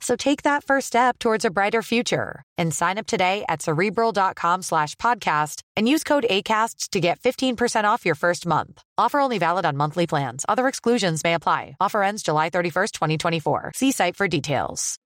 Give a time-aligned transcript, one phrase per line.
[0.00, 4.62] So take that first step towards a brighter future and sign up today at cerebral.com
[4.62, 8.80] slash podcast and use code ACAST to get 15% off your first month.
[8.96, 10.44] Offer only valid on monthly plans.
[10.48, 11.76] Other exclusions may apply.
[11.80, 13.72] Offer ends July 31st, 2024.
[13.74, 14.96] See site for details.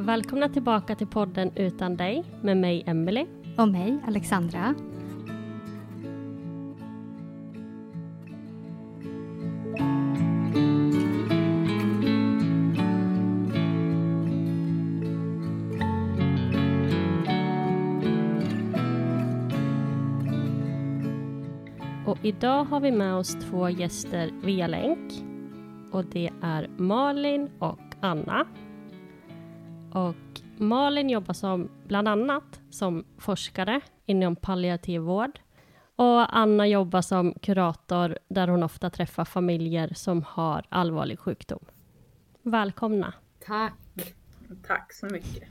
[0.00, 3.26] Välkomna tillbaka till podden Utan dig med mig Emelie.
[3.56, 4.89] Och mig, Alexandra.
[22.22, 25.12] Idag har vi med oss två gäster via länk.
[25.92, 28.46] Och det är Malin och Anna.
[29.92, 35.40] Och Malin jobbar som, bland annat som forskare inom palliativ vård.
[35.96, 41.64] Och Anna jobbar som kurator där hon ofta träffar familjer som har allvarlig sjukdom.
[42.42, 43.14] Välkomna!
[43.46, 43.74] Tack.
[44.66, 45.48] Tack så mycket.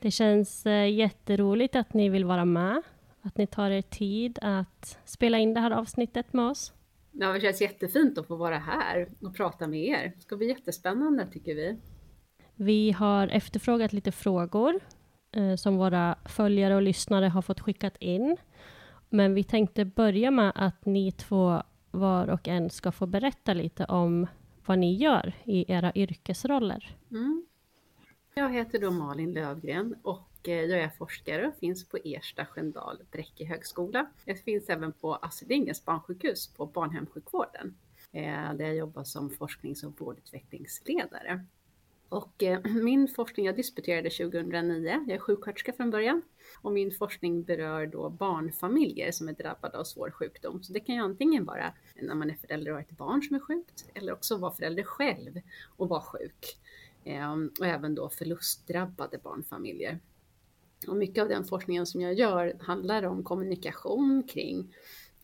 [0.00, 2.82] Det känns eh, jätteroligt att ni vill vara med.
[3.26, 6.72] Att ni tar er tid att spela in det här avsnittet med oss.
[7.12, 10.12] Ja, det känns jättefint att få vara här och prata med er.
[10.16, 11.76] Det ska bli jättespännande tycker vi.
[12.54, 14.80] Vi har efterfrågat lite frågor
[15.32, 18.36] eh, som våra följare och lyssnare har fått skickat in.
[19.10, 23.84] Men vi tänkte börja med att ni två var och en ska få berätta lite
[23.84, 24.26] om
[24.66, 26.96] vad ni gör i era yrkesroller.
[27.10, 27.46] Mm.
[28.34, 32.98] Jag heter då Malin Lövgren och Eh, jag är forskare och finns på Ersta Sköndal
[33.10, 34.10] Bräcke högskola.
[34.24, 37.74] Jag finns även på Astrid Lindgrens barnsjukhus på barnhemsjukvården
[38.12, 41.44] eh, där jag jobbar som forsknings och vårdutvecklingsledare.
[42.08, 46.22] Och eh, min forskning, jag disputerade 2009, jag är sjuksköterska från början.
[46.62, 50.62] Och min forskning berör då barnfamiljer som är drabbade av svår sjukdom.
[50.62, 53.36] Så det kan ju antingen vara när man är förälder och har ett barn som
[53.36, 55.40] är sjukt, eller också vara förälder själv
[55.76, 56.58] och vara sjuk.
[57.04, 60.00] Ehm, och även då förlustdrabbade barnfamiljer.
[60.88, 64.74] Och mycket av den forskningen som jag gör handlar om kommunikation kring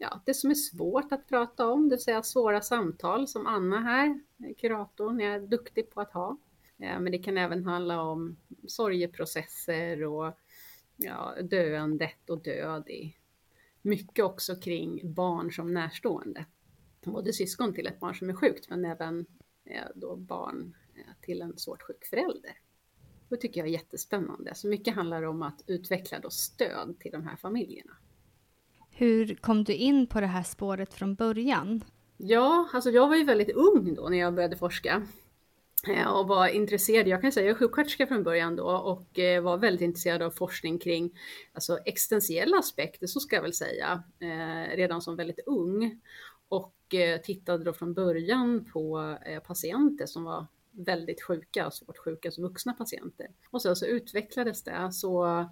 [0.03, 3.81] ja, det som är svårt att prata om, det vill säga svåra samtal som Anna
[3.81, 4.21] här,
[4.59, 6.39] kuratorn, är duktig på att ha.
[6.79, 8.37] Eh, men det kan även handla om
[8.67, 10.39] sorgeprocesser och
[10.97, 13.17] ja, döendet och död i
[13.83, 16.47] mycket också kring barn som närstående.
[17.05, 19.27] Både syskon till ett barn som är sjukt men även
[19.65, 22.53] eh, då barn eh, till en svårt sjuk förälder.
[23.33, 24.55] Det tycker jag är jättespännande.
[24.55, 27.93] Så mycket handlar om att utveckla då stöd till de här familjerna.
[28.91, 31.85] Hur kom du in på det här spåret från början?
[32.17, 35.03] Ja, alltså jag var ju väldigt ung då när jag började forska.
[35.89, 39.43] Eh, och var intresserad, jag kan säga jag är sjuksköterska från början då och eh,
[39.43, 41.19] var väldigt intresserad av forskning kring
[41.53, 46.01] alltså existentiella aspekter, så ska jag väl säga, eh, redan som väldigt ung.
[46.49, 46.75] Och
[47.25, 53.27] tittade då från början på patienter som var väldigt sjuka, svårt sjuka, som vuxna patienter.
[53.51, 55.45] Och sen så utvecklades det, så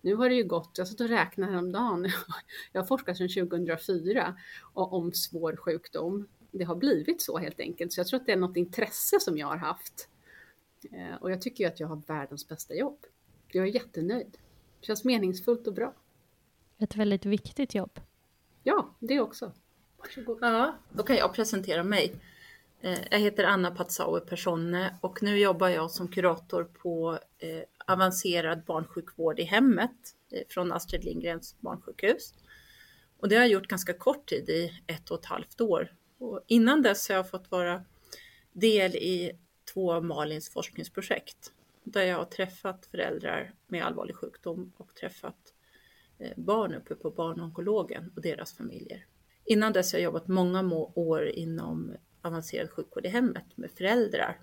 [0.00, 2.08] nu har det ju gått, jag satt och räknade häromdagen,
[2.72, 4.34] jag har forskat sedan 2004
[4.72, 7.92] om svår sjukdom det har blivit så helt enkelt.
[7.92, 10.08] Så jag tror att det är något intresse som jag har haft.
[10.92, 12.98] Eh, och jag tycker ju att jag har världens bästa jobb.
[13.48, 14.38] Jag är jättenöjd.
[14.80, 15.94] Det känns meningsfullt och bra.
[16.78, 18.00] Ett väldigt viktigt jobb.
[18.62, 19.52] Ja, det också.
[19.96, 20.38] Varsågod.
[20.40, 22.14] Ja, då kan jag presentera mig.
[22.80, 28.64] Eh, jag heter Anna Patsaue Personne och nu jobbar jag som kurator på eh, avancerad
[28.64, 32.34] barnsjukvård i hemmet eh, från Astrid Lindgrens barnsjukhus.
[33.20, 35.94] Och det har jag gjort ganska kort tid, i ett och ett halvt år.
[36.18, 37.84] Och innan dess har jag fått vara
[38.52, 39.38] del i
[39.74, 41.52] två av Malins forskningsprojekt
[41.84, 45.54] där jag har träffat föräldrar med allvarlig sjukdom och träffat
[46.36, 49.06] barn uppe på barnonkologen och deras familjer.
[49.44, 50.62] Innan dess har jag jobbat många
[50.94, 54.40] år inom avancerad sjukvård i hemmet med föräldrar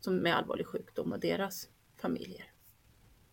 [0.00, 2.52] som med allvarlig sjukdom och deras familjer.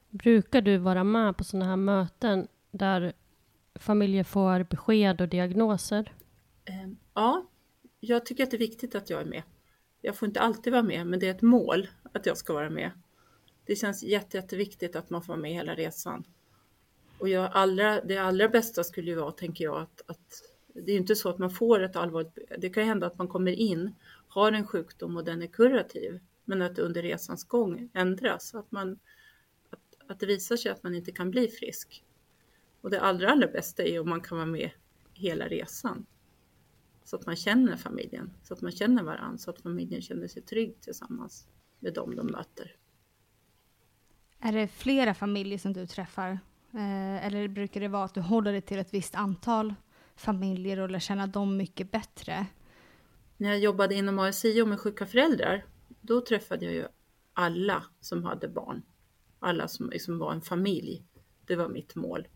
[0.09, 3.13] Brukar du vara med på sådana här möten där
[3.75, 6.13] familjer får besked och diagnoser?
[6.65, 7.49] Ehm, ja,
[7.99, 9.43] jag tycker att det är viktigt att jag är med.
[10.01, 12.69] Jag får inte alltid vara med, men det är ett mål att jag ska vara
[12.69, 12.91] med.
[13.65, 16.23] Det känns jätte, jätteviktigt att man får vara med hela resan.
[17.19, 20.41] Och jag allra, det allra bästa skulle ju vara, tänker jag, att, att
[20.73, 22.37] det är ju inte så att man får ett allvarligt...
[22.57, 23.95] Det kan hända att man kommer in,
[24.27, 28.55] har en sjukdom och den är kurativ, men att det under resans gång ändras.
[28.55, 28.99] Att, man,
[29.69, 32.03] att, att det visar sig att man inte kan bli frisk.
[32.81, 34.71] Och det allra, allra bästa är om man kan vara med
[35.13, 36.05] hela resan.
[37.03, 40.41] Så att man känner familjen, så att man känner varandra, så att familjen känner sig
[40.41, 41.47] trygg tillsammans
[41.79, 42.75] med dem de möter.
[44.39, 46.39] Är det flera familjer som du träffar?
[46.73, 49.73] Eh, eller brukar det vara att du håller dig till ett visst antal
[50.19, 52.45] familjer och lär känna dem mycket bättre?
[53.37, 55.65] När jag jobbade inom ASIO med sjuka föräldrar,
[56.01, 56.85] då träffade jag ju
[57.33, 58.81] alla som hade barn.
[59.39, 61.03] Alla som liksom var en familj.
[61.45, 62.27] Det var mitt mål.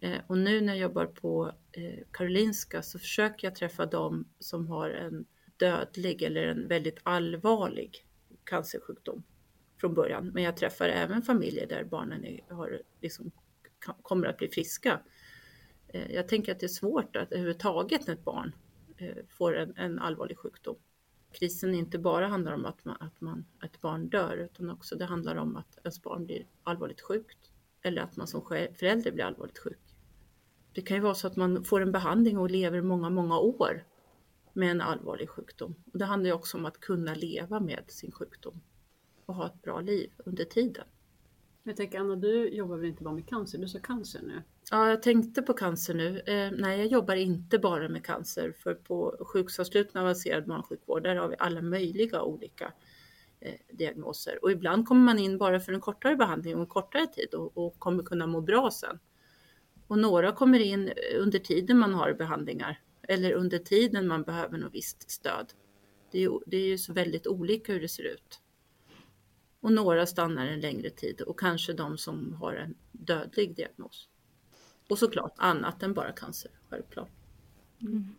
[0.00, 4.66] Eh, och nu när jag jobbar på eh, Karolinska så försöker jag träffa dem som
[4.68, 5.24] har en
[5.56, 8.06] dödlig eller en väldigt allvarlig
[8.44, 9.22] cancersjukdom
[9.80, 10.30] från början.
[10.34, 13.30] Men jag träffar även familjer där barnen är, har, liksom,
[14.02, 15.00] kommer att bli friska.
[15.92, 18.52] Eh, jag tänker att det är svårt att överhuvudtaget när ett barn
[18.96, 20.76] eh, får en, en allvarlig sjukdom.
[21.32, 25.04] Krisen inte bara handlar om att, man, att man, ett barn dör utan också det
[25.04, 27.38] handlar om att ens barn blir allvarligt sjukt
[27.82, 28.42] eller att man som
[28.74, 29.78] förälder blir allvarligt sjuk.
[30.72, 33.84] Det kan ju vara så att man får en behandling och lever många, många år
[34.52, 35.74] med en allvarlig sjukdom.
[35.92, 38.60] Och det handlar ju också om att kunna leva med sin sjukdom
[39.26, 40.84] och ha ett bra liv under tiden.
[41.64, 43.58] Jag tänker Anna, du jobbar väl inte bara med cancer?
[43.58, 44.42] Du sa cancer nu?
[44.70, 46.20] Ja, jag tänkte på cancer nu.
[46.20, 51.28] Eh, nej, jag jobbar inte bara med cancer, för på sjuksavslutning avancerad barnsjukvård, där har
[51.28, 52.72] vi alla möjliga olika
[53.40, 54.38] eh, diagnoser.
[54.42, 57.58] Och ibland kommer man in bara för en kortare behandling och en kortare tid och,
[57.58, 58.98] och kommer kunna må bra sen.
[59.86, 64.74] Och några kommer in under tiden man har behandlingar eller under tiden man behöver något
[64.74, 65.52] visst stöd.
[66.12, 68.41] Det är, ju, det är ju så väldigt olika hur det ser ut.
[69.62, 74.08] Och några stannar en längre tid och kanske de som har en dödlig diagnos.
[74.88, 77.10] Och såklart annat än bara cancer, självklart.
[77.80, 78.14] Mm.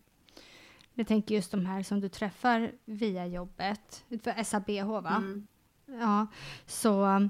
[0.93, 5.15] Jag tänker just de här som du träffar via jobbet, för SABH va?
[5.17, 5.47] Mm.
[5.85, 6.27] Ja,
[6.65, 7.29] så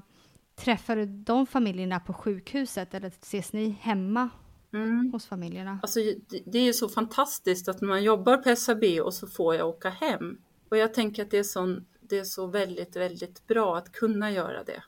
[0.56, 4.30] Träffar du de familjerna på sjukhuset eller ses ni hemma
[4.72, 5.12] mm.
[5.12, 5.78] hos familjerna?
[5.82, 6.00] Alltså,
[6.44, 9.90] det är ju så fantastiskt att man jobbar på SAB och så får jag åka
[9.90, 10.38] hem.
[10.68, 14.30] Och jag tänker att det är, sån, det är så väldigt, väldigt bra att kunna
[14.30, 14.82] göra det.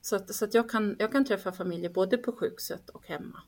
[0.00, 3.42] Så att, så att jag, kan, jag kan träffa familjer både på sjukhuset och hemma.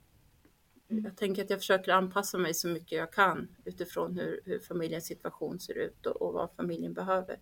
[0.91, 1.05] Mm.
[1.05, 5.07] Jag tänker att jag försöker anpassa mig så mycket jag kan utifrån hur, hur familjens
[5.07, 7.39] situation ser ut och, och vad familjen behöver.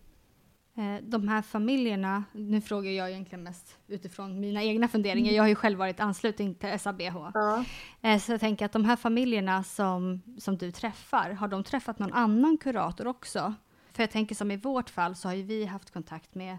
[0.77, 5.47] Eh, de här familjerna, nu frågar jag egentligen mest utifrån mina egna funderingar, jag har
[5.47, 7.15] ju själv varit ansluten till SABH.
[7.33, 7.65] Ja.
[8.01, 11.99] Eh, så jag tänker att de här familjerna som, som du träffar, har de träffat
[11.99, 13.53] någon annan kurator också?
[13.97, 16.57] För jag tänker som i vårt fall så har ju vi haft kontakt med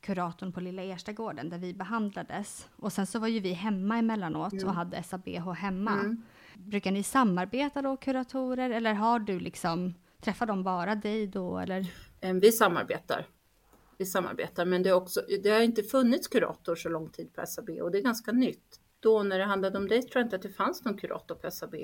[0.00, 2.68] kuratorn på Lilla Erstagården där vi behandlades.
[2.76, 4.68] Och sen så var ju vi hemma emellanåt mm.
[4.68, 5.92] och hade SABH hemma.
[5.92, 6.22] Mm.
[6.54, 11.86] Brukar ni samarbeta då kuratorer eller har du liksom, träffar de bara dig då eller?
[12.40, 13.26] Vi samarbetar
[13.98, 14.64] vi samarbetar.
[14.64, 17.90] Men det, är också, det har inte funnits kurator så lång tid på SAB och
[17.90, 18.80] det är ganska nytt.
[19.00, 21.50] Då när det handlade om dig tror jag inte att det fanns någon kurator på
[21.50, 21.74] SAB.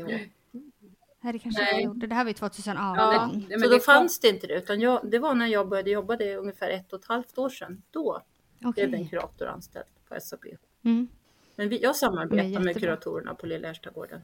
[1.21, 1.85] Nej, det kanske Nej.
[1.85, 2.07] gjorde.
[2.07, 2.97] Det här var ju 2018.
[2.97, 5.69] Ja, det, så då det fanns det inte det, utan jag, det var när jag
[5.69, 7.83] började jobba, det ungefär ett och ett halvt år sedan.
[7.91, 8.23] Då
[8.65, 8.87] okay.
[8.87, 10.45] blev en kurator anställd på SAB.
[10.85, 11.09] Mm.
[11.57, 14.23] Men vi, jag samarbetar med kuratorerna på Lilla Erstagården.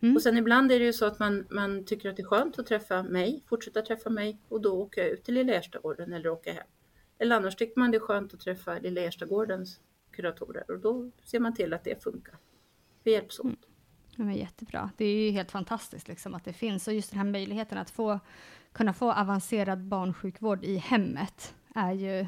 [0.00, 0.16] Mm.
[0.16, 2.58] Och sen ibland är det ju så att man, man tycker att det är skönt
[2.58, 6.28] att träffa mig, fortsätta träffa mig och då åker jag ut till Lilla Erstagården eller
[6.28, 6.66] åker hem.
[7.18, 11.40] Eller annars tycker man det är skönt att träffa Lilla Erstagårdens kuratorer och då ser
[11.40, 12.36] man till att det funkar.
[13.02, 13.44] Vi hjälps åt.
[13.44, 13.56] Mm.
[14.22, 14.90] Ja, men jättebra.
[14.96, 17.90] Det är ju helt fantastiskt liksom att det finns och just den här möjligheten att
[17.90, 18.20] få
[18.72, 22.26] kunna få avancerad barnsjukvård i hemmet är ju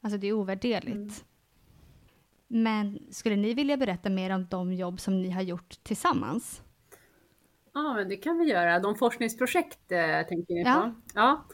[0.00, 0.86] alltså det är ovärderligt.
[0.88, 1.12] Mm.
[2.48, 6.62] Men skulle ni vilja berätta mer om de jobb som ni har gjort tillsammans?
[7.74, 8.78] Ja, men det kan vi göra.
[8.78, 10.74] De forskningsprojekt eh, tänker ni ja.
[10.74, 11.10] på?
[11.14, 11.46] Ja.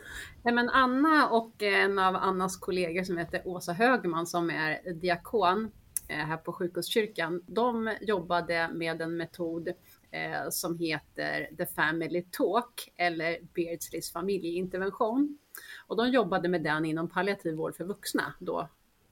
[0.42, 5.70] Men Anna och en av Annas kollegor som heter Åsa Högman som är diakon eh,
[6.12, 9.68] Eh, här på sjukhuskyrkan, de jobbade med en metod
[10.10, 15.38] eh, som heter The Family Talk eller Beardsleys familjeintervention.
[15.86, 18.68] Och de jobbade med den inom palliativ vård för vuxna då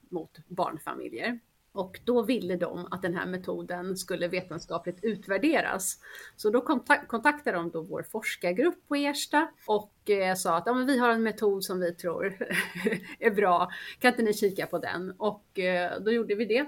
[0.09, 1.39] mot barnfamiljer.
[1.73, 5.97] Och då ville de att den här metoden skulle vetenskapligt utvärderas.
[6.35, 6.61] Så då
[7.07, 11.09] kontaktade de då vår forskargrupp på Ersta och eh, sa att ja, men vi har
[11.09, 12.25] en metod som vi tror
[13.19, 13.71] är bra.
[13.99, 15.13] Kan inte ni kika på den?
[15.17, 16.65] Och eh, då gjorde vi det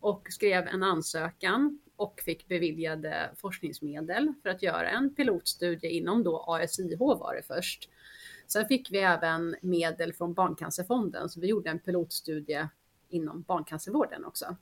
[0.00, 6.44] och skrev en ansökan och fick beviljade forskningsmedel för att göra en pilotstudie inom då
[6.48, 7.88] ASIH var det först.
[8.46, 12.68] Sen fick vi även medel från Barncancerfonden så vi gjorde en pilotstudie
[13.08, 14.56] inom barncancervården också.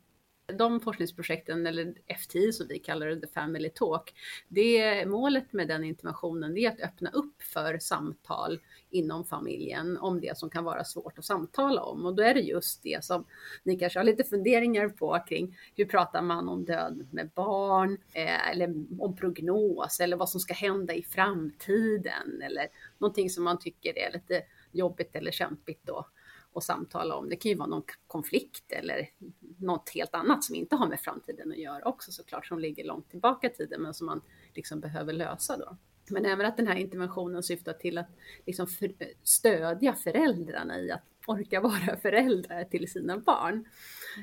[0.46, 4.14] De forskningsprojekten, eller FTI som vi kallar det, The Family Talk,
[4.48, 8.60] det målet med den interventionen det är att öppna upp för samtal
[8.94, 12.06] inom familjen om det som kan vara svårt att samtala om.
[12.06, 13.24] Och då är det just det som
[13.62, 18.50] ni kanske har lite funderingar på kring hur pratar man om död med barn eh,
[18.50, 22.66] eller om prognos eller vad som ska hända i framtiden eller
[22.98, 26.06] någonting som man tycker är lite jobbigt eller kämpigt då
[26.52, 27.28] och samtala om.
[27.28, 29.10] Det kan ju vara någon konflikt eller
[29.58, 33.10] något helt annat som inte har med framtiden att göra också såklart, som ligger långt
[33.10, 34.20] tillbaka i tiden men som man
[34.54, 35.76] liksom behöver lösa då.
[36.10, 38.10] Men även att den här interventionen syftar till att
[38.46, 38.92] liksom för,
[39.22, 43.64] stödja föräldrarna i att orka vara föräldrar till sina barn.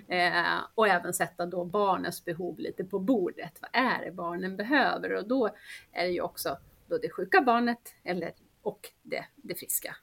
[0.07, 3.57] Eh, och även sätta då barnens behov lite på bordet.
[3.61, 5.15] Vad är det barnen behöver?
[5.15, 5.47] Och då
[5.91, 6.57] är det ju också
[6.87, 9.95] då det sjuka barnet eller, och det, det friska,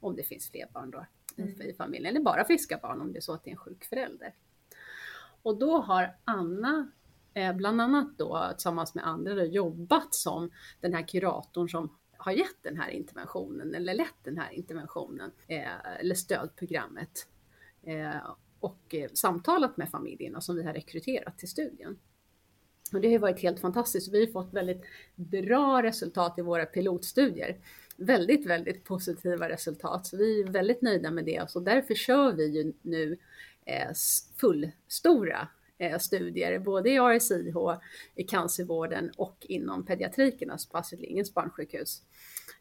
[0.00, 1.06] om det finns fler barn då
[1.38, 1.62] mm.
[1.62, 3.84] i familjen, eller bara friska barn om det är så att det är en sjuk
[3.84, 4.34] förälder.
[5.42, 6.90] Och då har Anna
[7.34, 12.32] Eh, bland annat då tillsammans med andra då, jobbat som den här kuratorn som har
[12.32, 17.28] gett den här interventionen eller lett den här interventionen eh, eller stödprogrammet
[17.82, 21.98] eh, och eh, samtalat med familjerna som vi har rekryterat till studien.
[22.92, 24.12] Och det har varit helt fantastiskt.
[24.12, 24.82] Vi har fått väldigt
[25.14, 27.58] bra resultat i våra pilotstudier
[27.96, 30.06] väldigt, väldigt positiva resultat.
[30.06, 31.50] Så vi är väldigt nöjda med det.
[31.50, 33.18] Så därför kör vi ju nu
[33.64, 33.90] eh,
[34.36, 35.48] fullstora
[35.82, 37.56] Eh, studier, både i RSIH,
[38.14, 42.02] i cancervården och inom pediatriken, alltså på Astrid Lindgrens barnsjukhus.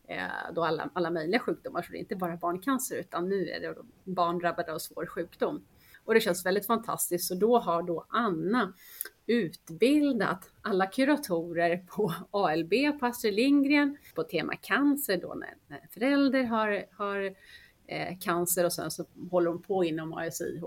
[0.08, 3.60] Eh, då alla, alla möjliga sjukdomar, så det är inte bara barncancer utan nu är
[3.60, 5.66] det barn drabbade av svår sjukdom.
[6.06, 7.28] Och det känns väldigt fantastiskt.
[7.28, 8.74] Så då har då Anna
[9.26, 16.44] utbildat alla kuratorer på ALB på Astrid Lindgren, på tema cancer då när, när förälder
[16.44, 17.36] har, har
[17.88, 20.64] eh, cancer och sen så håller hon på inom ASIH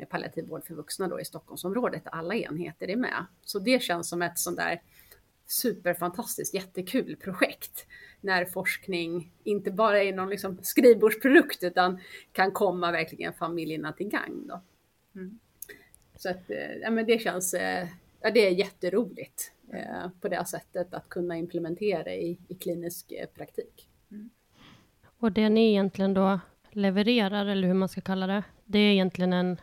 [0.00, 3.26] Eh, palliativ vård för vuxna då i Stockholmsområdet, alla enheter är med.
[3.44, 4.82] Så det känns som ett sånt där
[5.46, 7.86] superfantastiskt, jättekul projekt
[8.20, 12.00] när forskning inte bara är någon liksom skrivbordsprodukt utan
[12.32, 14.46] kan komma verkligen familjerna till gagn.
[14.46, 14.60] Då.
[15.14, 15.38] Mm.
[16.16, 17.88] Så att, eh, ja, men det känns, eh,
[18.20, 23.88] ja, det är jätteroligt eh, på det sättet att kunna implementera i, i klinisk praktik.
[24.10, 24.30] Mm.
[25.18, 26.40] Och det ni egentligen då
[26.70, 29.60] levererar, eller hur man ska kalla det, det är egentligen en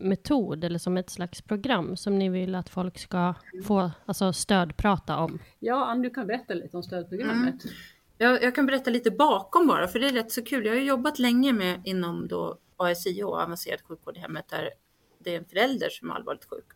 [0.00, 5.18] metod eller som ett slags program som ni vill att folk ska få alltså stödprata
[5.18, 5.38] om?
[5.58, 7.64] Ja, Ann, du kan berätta lite om stödprogrammet.
[7.64, 7.76] Mm.
[8.18, 10.66] Jag, jag, kan berätta lite bakom bara, för det är rätt så kul.
[10.66, 14.70] Jag har jobbat länge med inom då ASIH, avancerad sjukvård i hemmet, där
[15.18, 16.66] det är en förälder som är allvarligt sjuk.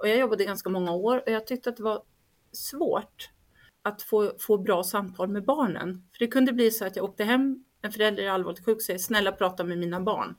[0.00, 2.02] Och jag jobbade ganska många år och jag tyckte att det var
[2.52, 3.30] svårt
[3.82, 6.08] att få, få bra samtal med barnen.
[6.12, 8.98] För det kunde bli så att jag åkte hem, en förälder är allvarligt sjuk, säger
[8.98, 10.34] snälla prata med mina barn.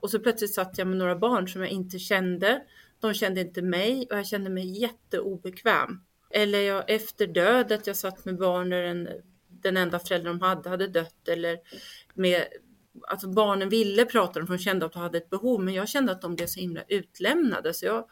[0.00, 2.62] Och så plötsligt satt jag med några barn som jag inte kände.
[3.00, 6.00] De kände inte mig och jag kände mig jätteobekväm.
[6.30, 9.08] Eller jag, efter dödet, jag satt med barn där den,
[9.48, 11.28] den enda föräldern de hade hade dött.
[11.28, 11.58] Eller
[12.14, 12.44] med,
[13.08, 16.22] alltså barnen ville prata, de kände att de hade ett behov, men jag kände att
[16.22, 17.74] de blev så himla utlämnade.
[17.74, 18.04] Så jag,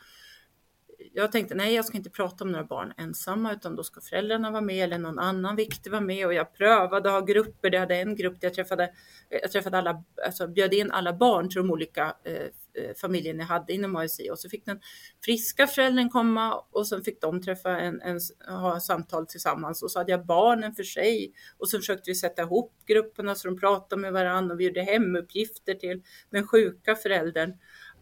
[1.13, 4.51] jag tänkte nej, jag ska inte prata om några barn ensamma, utan då ska föräldrarna
[4.51, 6.27] vara med eller någon annan viktig vara med.
[6.27, 7.71] Och jag prövade att ha grupper.
[7.71, 8.93] Det hade en grupp där jag träffade,
[9.29, 13.47] jag träffade alla, alltså bjöd in alla barn till de olika eh, eh familjerna jag
[13.47, 14.81] hade inom ASI och så fick den
[15.25, 19.99] friska föräldern komma och så fick de träffa en, en, ha samtal tillsammans och så
[19.99, 24.01] hade jag barnen för sig och så försökte vi sätta ihop grupperna så de pratade
[24.01, 27.53] med varandra och vi gjorde hemuppgifter till den sjuka föräldern.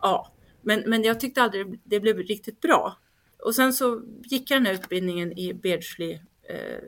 [0.01, 2.99] Ja, men, men jag tyckte aldrig det blev riktigt bra.
[3.39, 6.13] Och sen så gick jag den här utbildningen i Beardsley,
[6.49, 6.81] eh,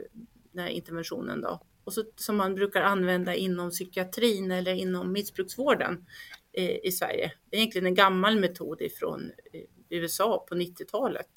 [0.52, 1.60] den här interventionen då.
[1.84, 6.06] Och så, som man brukar använda inom psykiatrin eller inom missbruksvården
[6.52, 7.32] eh, i Sverige.
[7.50, 11.28] Det är egentligen en gammal metod ifrån eh, USA på 90-talet.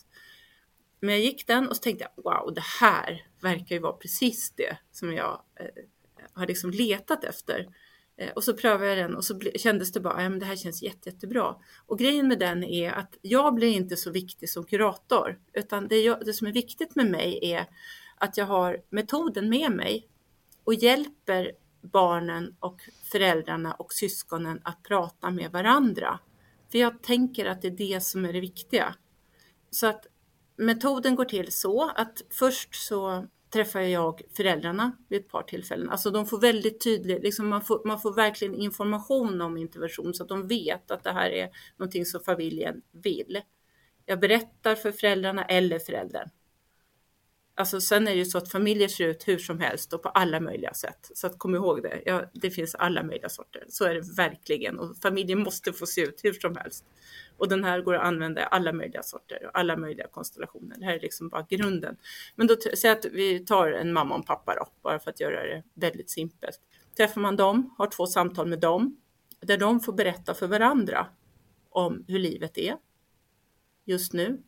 [1.00, 4.52] men jag gick den och så tänkte jag, wow, det här verkar ju vara precis
[4.52, 5.84] det som jag eh,
[6.34, 7.68] har liksom letat efter.
[8.20, 10.56] Eh, och så prövade jag den och så kändes det bara, ja men det här
[10.56, 11.56] känns jätte, jättebra.
[11.86, 16.02] Och grejen med den är att jag blir inte så viktig som kurator, utan det,
[16.02, 17.66] jag, det som är viktigt med mig är
[18.18, 20.08] att jag har metoden med mig
[20.64, 26.20] och hjälper barnen och föräldrarna och syskonen att prata med varandra.
[26.72, 28.96] För jag tänker att det är det som är det viktiga.
[29.70, 30.08] Så att
[30.56, 35.90] metoden går till så att först så träffar jag föräldrarna vid ett par tillfällen.
[35.90, 40.24] Alltså de får väldigt tydligt, liksom man, får, man får verkligen information om intervention så
[40.24, 43.42] att de vet att det här är någonting som familjen vill.
[44.06, 46.30] Jag berättar för föräldrarna eller föräldern
[47.60, 50.10] Alltså sen är det ju så att familjer ser ut hur som helst och på
[50.10, 51.12] alla möjliga sätt.
[51.14, 53.64] Så att kom ihåg det, ja, det finns alla möjliga sorter.
[53.70, 56.86] Så är det verkligen och familjen måste få se ut hur som helst.
[57.38, 60.76] Och den här går att använda i alla möjliga sorter och alla möjliga konstellationer.
[60.80, 61.98] Det här är liksom bara grunden.
[62.36, 65.20] Men då säg att vi tar en mamma och en pappa då, bara för att
[65.20, 66.60] göra det väldigt simpelt.
[66.98, 68.98] Träffar man dem, har två samtal med dem,
[69.40, 71.08] där de får berätta för varandra
[71.70, 72.76] om hur livet är
[73.86, 74.44] just nu,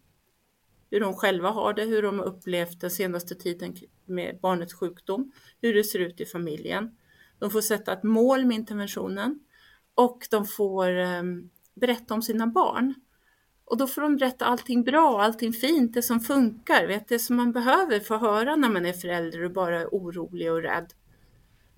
[0.92, 5.32] hur de själva har det, hur de har upplevt den senaste tiden med barnets sjukdom,
[5.62, 6.98] hur det ser ut i familjen.
[7.40, 9.40] De får sätta ett mål med interventionen
[9.96, 12.94] och de får ehm, berätta om sina barn.
[13.66, 17.36] Och då får de berätta allting bra, allting fint, det som funkar, vet, det som
[17.36, 20.94] man behöver få höra när man är förälder och bara är orolig och rädd.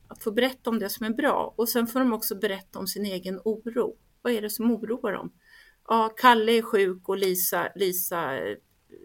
[0.08, 2.88] Att få berätta om det som är bra och sen får de också berätta om
[2.88, 3.96] sin egen oro.
[4.22, 5.34] Vad är det som oroar dem?
[5.88, 8.40] Ja, Kalle är sjuk och Lisa, Lisa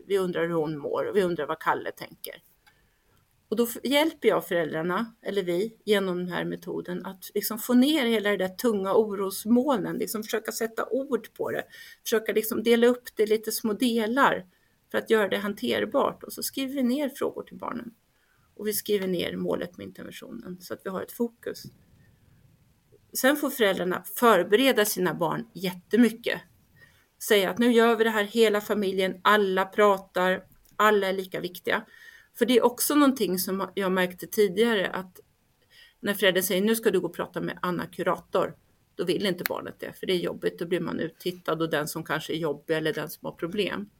[0.09, 2.43] vi undrar hur hon mår och vi undrar vad Kalle tänker.
[3.49, 8.07] Och då hjälper jag föräldrarna, eller vi, genom den här metoden att liksom få ner
[8.07, 11.65] hela det där tunga orosmolnen, liksom försöka sätta ord på det,
[12.03, 14.47] försöka liksom dela upp det i lite små delar
[14.91, 16.23] för att göra det hanterbart.
[16.23, 17.95] Och så skriver vi ner frågor till barnen.
[18.55, 21.63] Och vi skriver ner målet med interventionen så att vi har ett fokus.
[23.13, 26.41] Sen får föräldrarna förbereda sina barn jättemycket
[27.23, 30.45] säga att nu gör vi det här hela familjen, alla pratar,
[30.77, 31.85] alla är lika viktiga.
[32.39, 35.21] För det är också någonting som jag märkte tidigare att
[36.01, 38.57] när föräldern säger nu ska du gå och prata med Anna kurator,
[38.95, 41.89] då vill inte barnet det, för det är jobbigt, då blir man uttittad och den
[41.89, 43.91] som kanske är jobbig eller den som har problem.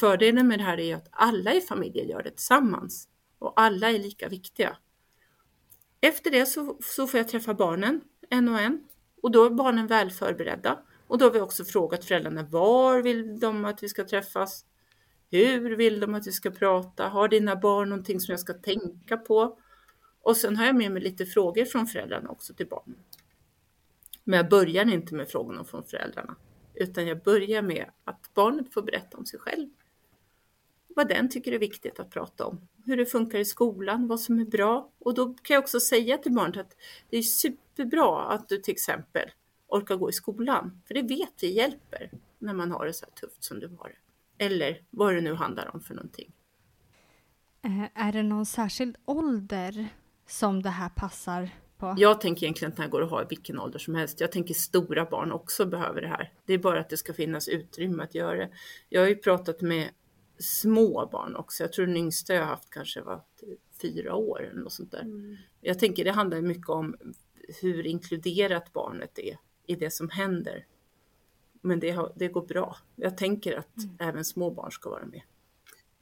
[0.00, 3.98] Fördelen med det här är att alla i familjen gör det tillsammans och alla är
[3.98, 4.76] lika viktiga.
[6.00, 8.84] Efter det så, så får jag träffa barnen en och en
[9.22, 10.78] och då är barnen väl förberedda.
[11.10, 14.64] Och då har vi också frågat föräldrarna var vill de att vi ska träffas?
[15.30, 17.08] Hur vill de att vi ska prata?
[17.08, 19.58] Har dina barn någonting som jag ska tänka på?
[20.22, 22.98] Och sen har jag med mig lite frågor från föräldrarna också till barnen.
[24.24, 26.36] Men jag börjar inte med frågorna från föräldrarna,
[26.74, 29.68] utan jag börjar med att barnet får berätta om sig själv.
[30.88, 34.38] Vad den tycker är viktigt att prata om, hur det funkar i skolan, vad som
[34.38, 34.92] är bra.
[34.98, 36.76] Och då kan jag också säga till barnet att
[37.10, 39.30] det är superbra att du till exempel
[39.70, 40.82] orka gå i skolan.
[40.86, 43.88] För det vet vi hjälper när man har det så här tufft som du har
[43.88, 44.44] det.
[44.44, 46.32] Eller vad det nu handlar om för någonting.
[47.62, 49.88] Eh, är det någon särskild ålder
[50.26, 51.94] som det här passar på?
[51.98, 54.20] Jag tänker egentligen att det här går att ha i vilken ålder som helst.
[54.20, 56.32] Jag tänker stora barn också behöver det här.
[56.46, 58.50] Det är bara att det ska finnas utrymme att göra det.
[58.88, 59.90] Jag har ju pratat med
[60.38, 61.62] små barn också.
[61.62, 63.22] Jag tror den yngsta jag haft kanske var
[63.82, 65.02] fyra år eller något sånt där.
[65.02, 65.36] Mm.
[65.60, 66.96] Jag tänker det handlar mycket om
[67.62, 69.36] hur inkluderat barnet är
[69.70, 70.66] i det som händer.
[71.60, 72.76] Men det, har, det går bra.
[72.96, 73.96] Jag tänker att mm.
[73.98, 75.22] även små barn ska vara med.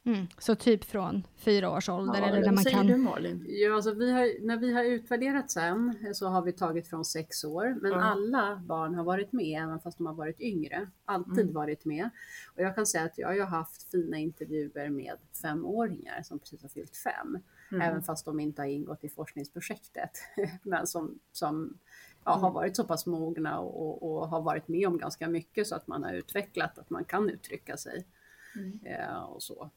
[0.03, 0.27] Mm.
[0.37, 2.21] Så typ från fyra års ålder?
[2.21, 2.87] Ja, eller när man säger kan...
[2.87, 3.45] du Malin?
[3.47, 7.43] Ja, alltså vi har, när vi har utvärderat sen så har vi tagit från sex
[7.43, 8.03] år, men mm.
[8.03, 10.87] alla barn har varit med, även fast de har varit yngre.
[11.05, 11.53] Alltid mm.
[11.53, 12.09] varit med.
[12.55, 16.69] Och jag kan säga att jag har haft fina intervjuer med femåringar som precis har
[16.69, 17.37] fyllt fem,
[17.71, 17.81] mm.
[17.81, 20.11] även fast de inte har ingått i forskningsprojektet,
[20.63, 21.77] men som, som
[22.25, 22.53] ja, har mm.
[22.53, 26.03] varit så pass mogna och, och, har varit med om ganska mycket så att man
[26.03, 28.07] har utvecklat att man kan uttrycka sig.
[28.55, 28.79] Mm.
[28.85, 29.71] Eh, och så.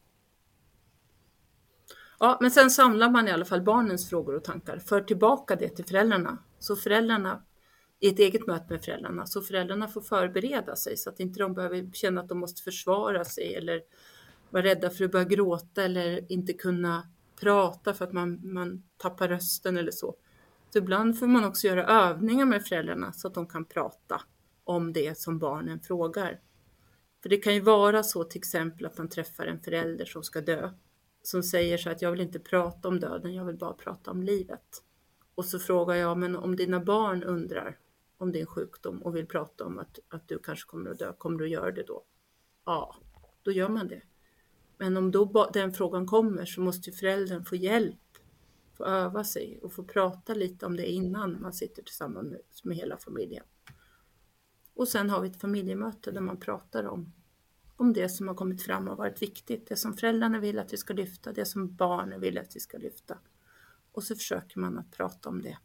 [2.19, 5.69] Ja, men sen samlar man i alla fall barnens frågor och tankar, för tillbaka det
[5.69, 6.39] till föräldrarna.
[6.59, 7.43] Så föräldrarna,
[8.01, 11.55] i ett eget möte med föräldrarna, så föräldrarna får förbereda sig så att inte de
[11.55, 13.83] behöver känna att de måste försvara sig eller
[14.51, 17.09] vara rädda för att börja gråta eller inte kunna
[17.41, 20.15] prata för att man, man tappar rösten eller så.
[20.73, 24.23] Så ibland får man också göra övningar med föräldrarna så att de kan prata
[24.65, 26.41] om det som barnen frågar.
[27.23, 30.41] För det kan ju vara så till exempel att man träffar en förälder som ska
[30.41, 30.71] dö,
[31.23, 34.23] som säger så att jag vill inte prata om döden, jag vill bara prata om
[34.23, 34.83] livet.
[35.35, 37.79] Och så frågar jag, men om dina barn undrar
[38.19, 41.39] om din sjukdom och vill prata om att, att du kanske kommer att dö, kommer
[41.39, 42.05] du att göra det då?
[42.65, 42.97] Ja,
[43.43, 44.03] då gör man det.
[44.79, 48.12] Men om då den frågan kommer så måste föräldern få hjälp,
[48.83, 52.77] få öva sig och få prata lite om det innan man sitter tillsammans med, med
[52.77, 53.45] hela familjen.
[54.75, 57.13] Och sen har vi ett familjemöte där man pratar om,
[57.77, 59.69] om det som har kommit fram och varit viktigt.
[59.69, 62.79] Det som föräldrarna vill att vi ska lyfta, det som barnen vill att vi ska
[62.79, 63.19] lyfta.
[63.93, 65.59] Och så försöker man att prata om det.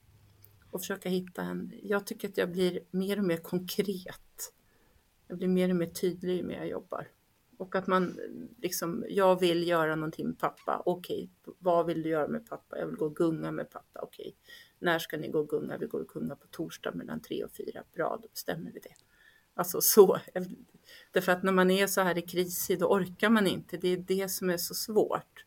[0.71, 1.73] Och försöka hitta en...
[1.83, 4.53] Jag tycker att jag blir mer och mer konkret.
[5.27, 7.07] Jag blir mer och mer tydlig ju mer jag jobbar.
[7.57, 8.19] Och att man
[8.61, 10.81] liksom, jag vill göra någonting med pappa.
[10.85, 11.55] Okej, okay.
[11.59, 12.77] vad vill du göra med pappa?
[12.77, 13.99] Jag vill gå och gunga med pappa.
[14.01, 14.33] Okej, okay.
[14.79, 15.77] när ska ni gå och gunga?
[15.77, 17.83] Vi går och gunga på torsdag mellan tre och fyra.
[17.93, 18.95] Bra, då bestämmer vi det.
[19.53, 20.19] Alltså så.
[21.11, 23.77] Därför att när man är så här i kris, då orkar man inte.
[23.77, 25.45] Det är det som är så svårt.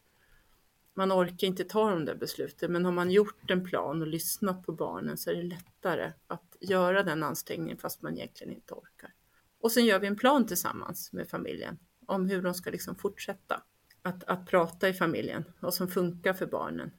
[0.95, 4.67] Man orkar inte ta de där besluten, men har man gjort en plan och lyssnat
[4.67, 9.15] på barnen så är det lättare att göra den ansträngningen fast man egentligen inte orkar.
[9.61, 11.79] Och sen gör vi en plan tillsammans med familjen
[12.11, 13.63] om hur de ska liksom fortsätta
[14.03, 16.91] att, att prata i familjen, vad som funkar för barnen.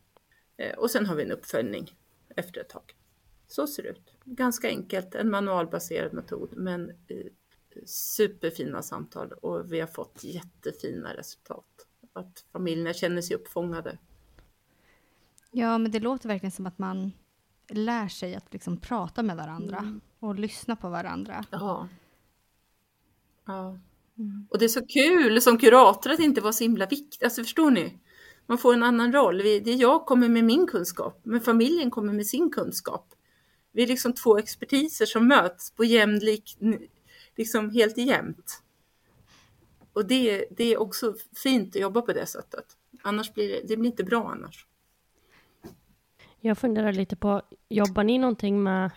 [0.58, 1.98] Eh, och sen har vi en uppföljning
[2.36, 2.96] efter ett tag.
[3.48, 4.14] Så ser det ut.
[4.26, 7.28] Ganska enkelt, en manualbaserad metod, men eh,
[7.86, 11.88] superfina samtal och vi har fått jättefina resultat.
[12.14, 13.98] Att familjerna känner sig uppfångade.
[15.52, 17.12] Ja, men det låter verkligen som att man
[17.68, 20.02] lär sig att liksom prata med varandra mm.
[20.20, 21.46] och lyssna på varandra.
[21.52, 21.88] Ja.
[23.46, 23.80] Ja.
[24.22, 24.48] Mm.
[24.50, 27.24] Och det är så kul som kurator att inte vara så himla viktigt.
[27.24, 27.98] Alltså förstår ni?
[28.46, 29.38] Man får en annan roll.
[29.38, 33.14] Det är jag kommer med min kunskap, men familjen kommer med sin kunskap.
[33.72, 36.58] Vi är liksom två expertiser som möts på jämlik,
[37.36, 38.64] liksom helt jämnt.
[39.94, 42.66] Och det, det är också fint att jobba på det sättet.
[43.02, 44.66] Annars blir det, det blir inte bra annars.
[46.40, 48.92] Jag funderar lite på, jobbar ni någonting med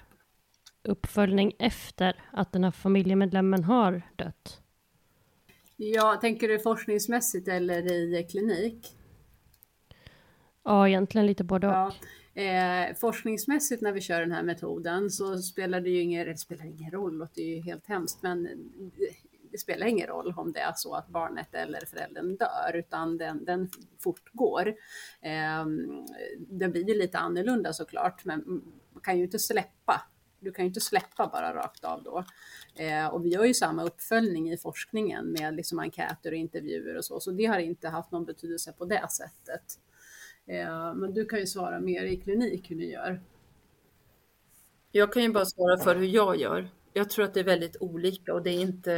[0.82, 4.63] uppföljning efter att den här familjemedlemmen har dött?
[5.76, 8.96] Ja, tänker du forskningsmässigt eller i klinik?
[10.64, 11.72] Ja, egentligen lite både och.
[11.74, 11.92] Ja.
[12.42, 16.64] Eh, forskningsmässigt när vi kör den här metoden så spelar det ju ingen, det spelar
[16.64, 18.48] ingen roll, och det är ju helt hemskt, men
[19.52, 23.44] det spelar ingen roll om det är så att barnet eller föräldern dör, utan den,
[23.44, 24.68] den fortgår.
[25.20, 25.66] Eh,
[26.38, 30.02] den blir ju lite annorlunda såklart, men man kan ju inte släppa
[30.44, 32.24] du kan ju inte släppa bara rakt av då.
[32.74, 37.04] Eh, och vi gör ju samma uppföljning i forskningen med liksom enkäter och intervjuer och
[37.04, 39.78] så, så det har inte haft någon betydelse på det sättet.
[40.46, 43.20] Eh, men du kan ju svara mer i klinik hur ni gör.
[44.90, 46.68] Jag kan ju bara svara för hur jag gör.
[46.92, 48.94] Jag tror att det är väldigt olika och det är inte,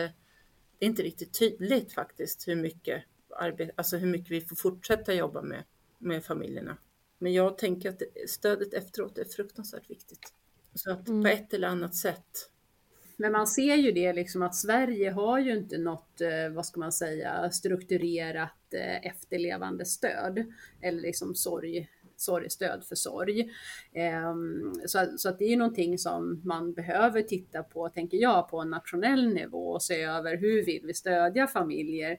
[0.79, 3.03] det är inte riktigt tydligt faktiskt hur mycket,
[3.37, 5.65] arbete, alltså hur mycket vi får fortsätta jobba med,
[5.99, 6.77] med familjerna.
[7.19, 10.33] Men jag tänker att stödet efteråt är fruktansvärt viktigt.
[10.77, 11.23] Så att mm.
[11.23, 12.51] på ett eller annat sätt.
[13.17, 16.81] Men man ser ju det liksom att Sverige har ju inte något, eh, vad ska
[16.81, 23.51] man säga, strukturerat eh, efterlevande stöd eller liksom sorg, sorgstöd för sorg.
[23.93, 28.49] Ehm, så, så att det är ju någonting som man behöver titta på, tänker jag,
[28.49, 32.19] på en nationell nivå och se över hur vill vi stödja familjer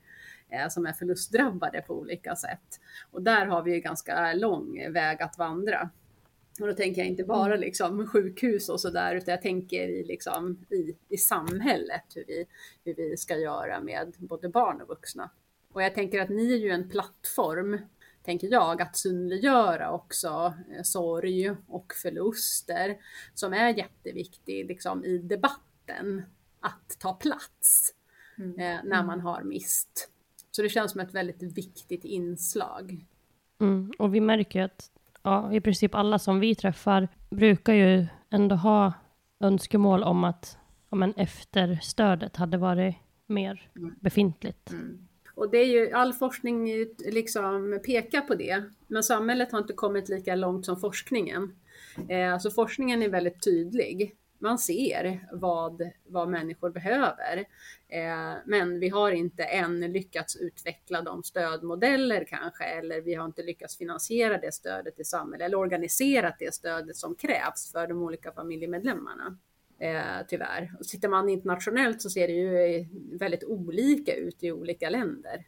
[0.49, 2.79] eh, som är förlustdrabbade på olika sätt.
[3.11, 5.89] Och där har vi ju ganska lång väg att vandra.
[6.59, 7.59] Och då tänker jag inte bara mm.
[7.59, 12.45] liksom sjukhus och sådär, utan jag tänker i, liksom, i, i samhället hur vi,
[12.83, 15.29] hur vi ska göra med både barn och vuxna.
[15.73, 17.79] Och jag tänker att ni är ju en plattform,
[18.23, 22.97] tänker jag, att synliggöra också eh, sorg och förluster
[23.33, 26.23] som är jätteviktig liksom, i debatten,
[26.59, 27.93] att ta plats
[28.37, 28.59] mm.
[28.59, 30.09] eh, när man har mist.
[30.51, 33.05] Så det känns som ett väldigt viktigt inslag.
[33.59, 33.91] Mm.
[33.99, 34.91] Och vi märker att
[35.27, 38.93] ja, i princip alla som vi träffar brukar ju ändå ha
[39.39, 40.57] önskemål om att
[40.89, 43.95] ja, men efterstödet hade varit mer mm.
[43.99, 44.71] befintligt.
[44.71, 45.07] Mm.
[45.35, 50.09] Och det är ju, all forskning liksom pekar på det, men samhället har inte kommit
[50.09, 51.55] lika långt som forskningen.
[52.09, 57.37] Eh, alltså forskningen är väldigt tydlig man ser vad, vad människor behöver.
[57.87, 63.43] Eh, men vi har inte än lyckats utveckla de stödmodeller kanske, eller vi har inte
[63.43, 68.31] lyckats finansiera det stödet i samhället, eller organiserat det stödet som krävs för de olika
[68.31, 69.37] familjemedlemmarna.
[69.79, 70.71] Eh, tyvärr.
[70.79, 72.85] Och tittar man internationellt så ser det ju
[73.17, 75.45] väldigt olika ut i olika länder.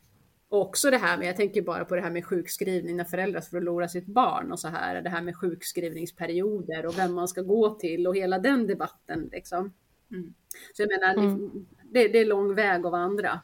[0.50, 3.42] Och också det här med, jag tänker bara på det här med sjukskrivning när föräldrar
[3.42, 7.76] förlorar sitt barn och så här, det här med sjukskrivningsperioder och vem man ska gå
[7.76, 9.74] till och hela den debatten liksom.
[10.12, 10.34] Mm.
[10.74, 11.66] Så jag menar, mm.
[11.84, 13.42] det, det, är lång väg att vandra.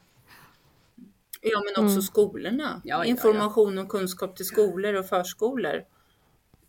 [1.40, 2.02] Ja, men också mm.
[2.02, 2.80] skolorna.
[2.84, 3.84] Ja, Information ja, ja.
[3.84, 5.84] och kunskap till skolor och förskolor.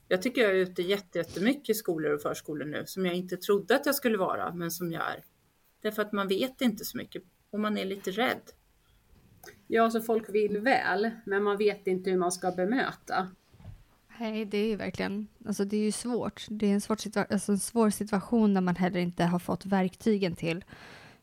[0.08, 3.76] Jag tycker jag är ute jättemycket i skolor och förskolor nu som jag inte trodde
[3.76, 5.24] att jag skulle vara, men som jag är.
[5.82, 8.42] Därför att man vet inte så mycket och man är lite rädd.
[9.68, 13.28] Ja, så folk vill väl, men man vet inte hur man ska bemöta.
[14.20, 16.46] Nej, det är ju verkligen, alltså det är ju svårt.
[16.50, 19.66] Det är en svår, situa alltså en svår situation när man heller inte har fått
[19.66, 20.64] verktygen till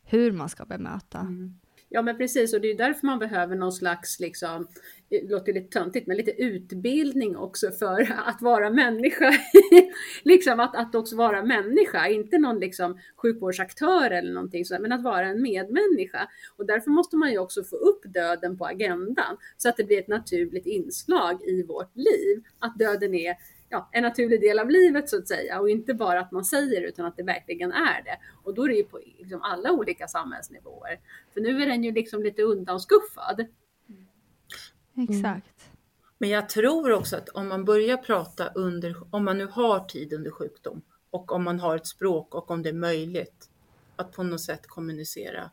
[0.02, 1.18] hur man ska bemöta.
[1.18, 1.54] Mm.
[1.94, 4.68] Ja men precis och det är därför man behöver någon slags, liksom,
[5.08, 9.32] det låter lite töntigt, men lite utbildning också för att vara människa.
[10.24, 15.02] liksom att, att också vara människa, inte någon liksom sjukvårdsaktör eller någonting sådär, men att
[15.02, 16.28] vara en medmänniska.
[16.56, 19.98] Och därför måste man ju också få upp döden på agendan så att det blir
[19.98, 22.42] ett naturligt inslag i vårt liv.
[22.58, 23.36] Att döden är
[23.74, 26.82] ja, en naturlig del av livet så att säga och inte bara att man säger
[26.82, 28.18] utan att det verkligen är det.
[28.44, 31.00] Och då är det ju på liksom alla olika samhällsnivåer.
[31.32, 33.46] För nu är den ju liksom lite undanskuffad.
[33.88, 35.10] Mm.
[35.10, 35.70] Exakt.
[36.18, 40.12] Men jag tror också att om man börjar prata under, om man nu har tid
[40.12, 43.50] under sjukdom och om man har ett språk och om det är möjligt
[43.96, 45.50] att på något sätt kommunicera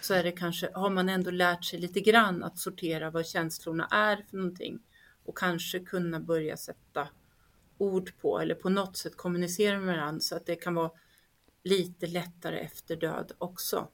[0.00, 3.88] så är det kanske, har man ändå lärt sig lite grann att sortera vad känslorna
[3.90, 4.78] är för någonting
[5.24, 7.08] och kanske kunna börja sätta
[7.78, 10.90] ord på eller på något sätt kommunicera med varandra så att det kan vara
[11.64, 13.88] lite lättare efter död också.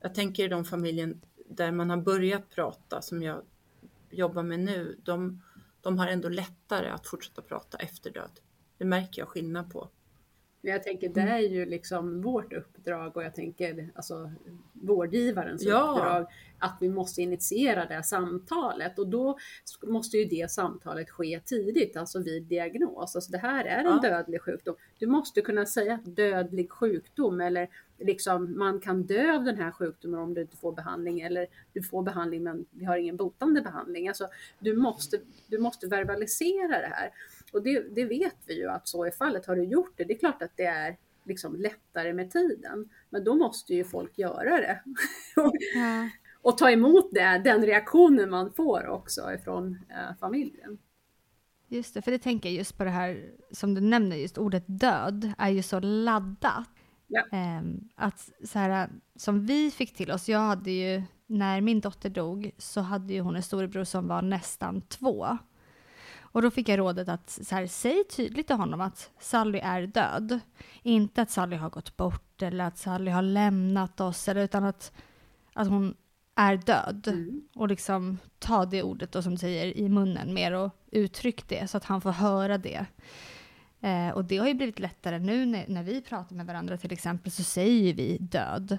[0.00, 3.42] Jag tänker i de familjen där man har börjat prata som jag
[4.10, 5.42] jobbar med nu, de,
[5.80, 8.40] de har ändå lättare att fortsätta prata efter död.
[8.78, 9.88] Det märker jag skillnad på.
[10.66, 14.30] Jag tänker det är ju liksom vårt uppdrag och jag tänker alltså
[14.72, 15.90] vårdgivarens ja.
[15.90, 16.26] uppdrag
[16.58, 19.38] att vi måste initiera det samtalet och då
[19.82, 23.16] måste ju det samtalet ske tidigt, alltså vid diagnos.
[23.16, 24.00] Alltså det här är en ja.
[24.02, 24.76] dödlig sjukdom.
[24.98, 30.20] Du måste kunna säga dödlig sjukdom eller liksom man kan dö av den här sjukdomen
[30.20, 34.08] om du inte får behandling eller du får behandling men vi har ingen botande behandling.
[34.08, 37.10] Alltså du måste, du måste verbalisera det här.
[37.54, 39.46] Och det, det vet vi ju att så är fallet.
[39.46, 42.88] Har du gjort det, det är klart att det är liksom lättare med tiden.
[43.10, 44.80] Men då måste ju folk göra det.
[45.74, 46.08] Ja.
[46.42, 50.78] och ta emot det, den reaktionen man får också ifrån eh, familjen.
[51.68, 54.64] Just det, för det tänker jag just på det här som du nämner, just ordet
[54.66, 56.68] död är ju så laddat.
[57.06, 57.24] Ja.
[57.32, 62.10] Um, att så här, som vi fick till oss, jag hade ju, när min dotter
[62.10, 65.38] dog så hade ju hon en storebror som var nästan två.
[66.34, 69.82] Och då fick jag rådet att så här, säg tydligt till honom att Sally är
[69.86, 70.40] död.
[70.82, 74.92] Inte att Sally har gått bort eller att Sally har lämnat oss, eller, utan att,
[75.52, 75.94] att hon
[76.34, 77.08] är död.
[77.08, 77.42] Mm.
[77.54, 81.70] Och liksom ta det ordet då, som du säger i munnen mer och uttryck det
[81.70, 82.86] så att han får höra det.
[83.80, 86.92] Eh, och det har ju blivit lättare nu när, när vi pratar med varandra till
[86.92, 88.78] exempel så säger vi död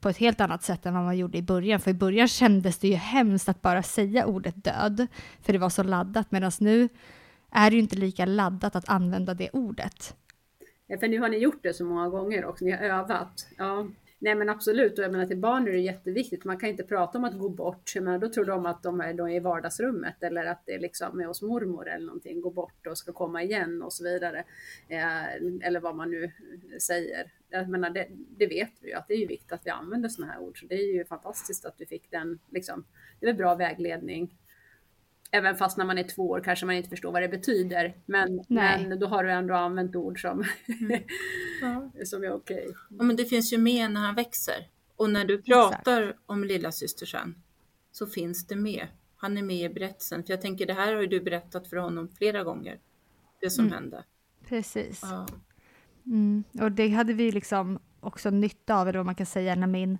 [0.00, 1.80] på ett helt annat sätt än vad man gjorde i början.
[1.80, 5.06] För i början kändes det ju hemskt att bara säga ordet död,
[5.42, 6.88] för det var så laddat, medan nu
[7.50, 10.16] är det ju inte lika laddat att använda det ordet.
[10.86, 13.46] Ja, för nu har ni gjort det så många gånger också, ni har övat.
[13.56, 13.86] Ja.
[14.18, 16.44] Nej men absolut, och jag menar till barn är det jätteviktigt.
[16.44, 17.92] Man kan inte prata om att gå bort.
[17.94, 20.74] Jag menar, då tror de att de är, de är i vardagsrummet eller att det
[20.74, 22.40] är liksom med hos mormor eller någonting.
[22.40, 24.44] Gå bort och ska komma igen och så vidare.
[24.88, 25.34] Eh,
[25.66, 26.32] eller vad man nu
[26.80, 27.32] säger.
[27.50, 28.06] Jag menar, det,
[28.38, 30.60] det, vet vi ju att det är ju viktigt att vi använder sådana här ord.
[30.60, 32.84] Så det är ju fantastiskt att du fick den, liksom,
[33.20, 34.30] det är bra vägledning.
[35.30, 37.96] Även fast när man är två år kanske man inte förstår vad det betyder.
[38.06, 40.44] Men, men då har du ändå använt ord som,
[40.80, 41.02] mm.
[41.60, 41.90] ja.
[42.04, 42.56] som är okej.
[42.56, 42.74] Okay.
[42.90, 44.68] Ja, men det finns ju med när han växer.
[44.96, 46.22] Och när du pratar Exakt.
[46.26, 47.34] om lilla syster sen
[47.92, 48.86] så finns det med.
[49.16, 50.24] Han är med i berättelsen.
[50.24, 52.78] För jag tänker det här har ju du berättat för honom flera gånger.
[53.40, 53.78] Det som mm.
[53.78, 54.04] hände.
[54.48, 55.00] Precis.
[55.02, 55.26] Ja.
[56.06, 56.44] Mm.
[56.60, 59.98] Och det hade vi liksom också nytta av, eller vad man kan säga, när min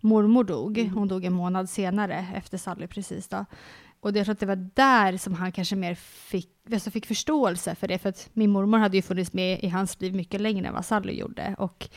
[0.00, 0.78] mormor dog.
[0.78, 0.94] Mm.
[0.94, 3.44] Hon dog en månad senare, efter Sally precis då.
[4.04, 7.74] Och jag tror att det var där som han kanske mer fick, alltså fick förståelse
[7.74, 10.66] för det, för att min mormor hade ju funnits med i hans liv mycket längre
[10.66, 11.54] än vad Sally gjorde.
[11.58, 11.88] Och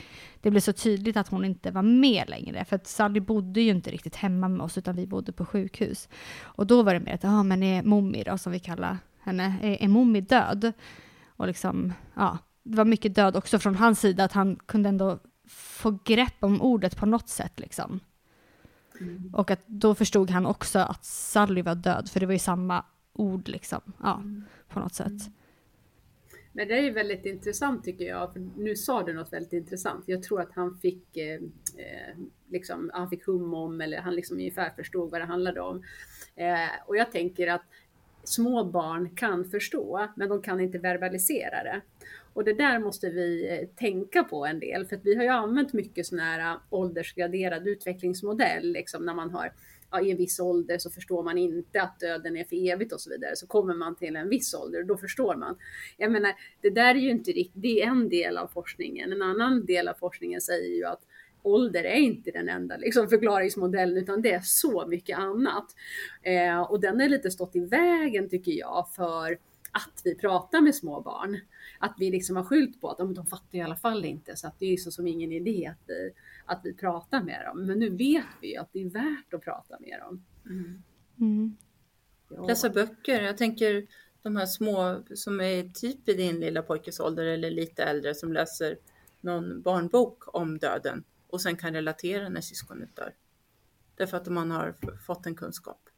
[0.42, 3.72] det blev så tydligt att hon inte var med längre, för att Sally bodde ju
[3.72, 6.10] inte riktigt hemma med oss, utan vi bodde på sjukhus.
[6.42, 9.56] Och då var det mer att, ja men är Mommi då, som vi kallar henne,
[9.62, 10.74] är, är Mommi död?
[11.28, 15.20] Och liksom, ja, det var mycket död också från hans sida, att han kunde ändå
[15.50, 18.00] få grepp om ordet på något sätt liksom.
[19.00, 19.30] Mm.
[19.34, 22.86] Och att då förstod han också att Sally var död, för det var ju samma
[23.14, 24.44] ord liksom, ja, mm.
[24.70, 25.08] på något sätt.
[25.08, 25.34] Mm.
[26.58, 30.04] Men det är ju väldigt intressant tycker jag, för nu sa du något väldigt intressant.
[30.08, 31.34] Jag tror att han fick, eh,
[31.78, 32.18] eh,
[32.50, 35.84] liksom, han fick hum om, eller han liksom ungefär förstod vad det handlade om.
[36.36, 37.62] Eh, och jag tänker att
[38.24, 41.82] små barn kan förstå, men de kan inte verbalisera det.
[42.38, 45.30] Och det där måste vi eh, tänka på en del, för att vi har ju
[45.30, 49.54] använt mycket sån här eh, åldersgraderad utvecklingsmodell, liksom när man har
[49.92, 53.02] ja, i en viss ålder så förstår man inte att döden är för evigt och
[53.02, 53.36] så vidare.
[53.36, 55.58] Så kommer man till en viss ålder och då förstår man.
[55.98, 59.12] Jag menar, det där är ju inte riktigt, det är en del av forskningen.
[59.12, 61.02] En annan del av forskningen säger ju att
[61.42, 65.66] ålder är inte den enda liksom, förklaringsmodellen utan det är så mycket annat.
[66.24, 69.38] Eh, och den har lite stått i vägen tycker jag för
[69.72, 71.40] att vi pratar med små barn.
[71.80, 74.48] Att vi liksom har skyllt på att de, de fattar i alla fall inte så
[74.48, 76.12] att det är så som ingen idé att vi,
[76.46, 77.66] att vi pratar med dem.
[77.66, 80.26] Men nu vet vi att det är värt att prata med dem.
[80.46, 80.84] Mm.
[81.20, 81.58] Mm.
[82.30, 82.48] Ja.
[82.48, 83.22] Läsa böcker.
[83.22, 83.88] Jag tänker
[84.22, 88.34] de här små som är typ i din lilla pojkes ålder eller lite äldre som
[88.34, 88.78] läser
[89.22, 93.14] någon barnbok om döden och sen kan relatera när syskonet dör.
[93.96, 95.90] Därför att man har fått en kunskap.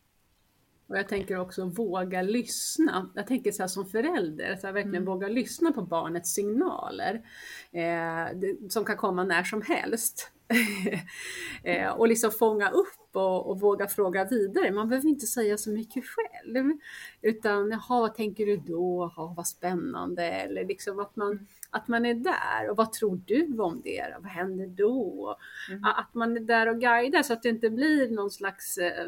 [0.90, 3.10] Och jag tänker också våga lyssna.
[3.16, 5.06] Jag tänker så här som förälder, så här, verkligen Mm.
[5.06, 7.14] våga lyssna på barnets signaler.
[7.72, 10.32] Eh, det, som kan komma när som helst.
[11.64, 14.72] eh, och liksom fånga upp och, och våga fråga vidare.
[14.72, 16.72] Man behöver inte säga så mycket själv.
[17.22, 19.12] Utan, jaha, vad tänker du då?
[19.16, 20.24] Jaha, vad spännande.
[20.24, 22.70] Eller liksom att man, att man är där.
[22.70, 24.16] Och vad tror du om det?
[24.20, 25.38] Vad händer då?
[25.96, 29.08] Att man är där och guidar så att det inte blir någon slags eh,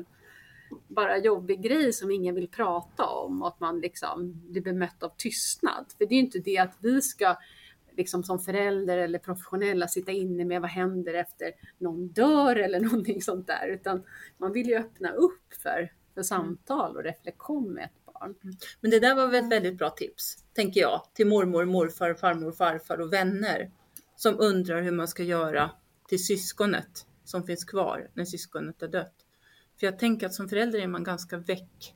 [0.87, 5.11] bara jobbig grej som ingen vill prata om och att man liksom blir bemött av
[5.17, 5.85] tystnad.
[5.97, 7.37] För det är ju inte det att vi ska
[7.97, 13.21] liksom som förälder eller professionella sitta inne med vad händer efter någon dör eller någonting
[13.21, 14.03] sånt där, utan
[14.37, 18.35] man vill ju öppna upp för, för samtal och reflektion med ett barn.
[18.43, 18.55] Mm.
[18.81, 22.51] Men det där var väl ett väldigt bra tips, tänker jag, till mormor, morfar, farmor,
[22.51, 23.71] farfar och vänner
[24.15, 25.71] som undrar hur man ska göra
[26.07, 29.13] till syskonet som finns kvar när syskonet är dött.
[29.81, 31.95] För jag tänker att som förälder är man ganska väck.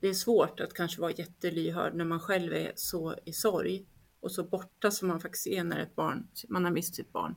[0.00, 3.86] Det är svårt att kanske vara jättelyhörd när man själv är så i sorg
[4.20, 7.34] och så borta som man faktiskt är när ett barn, man har mist sitt barn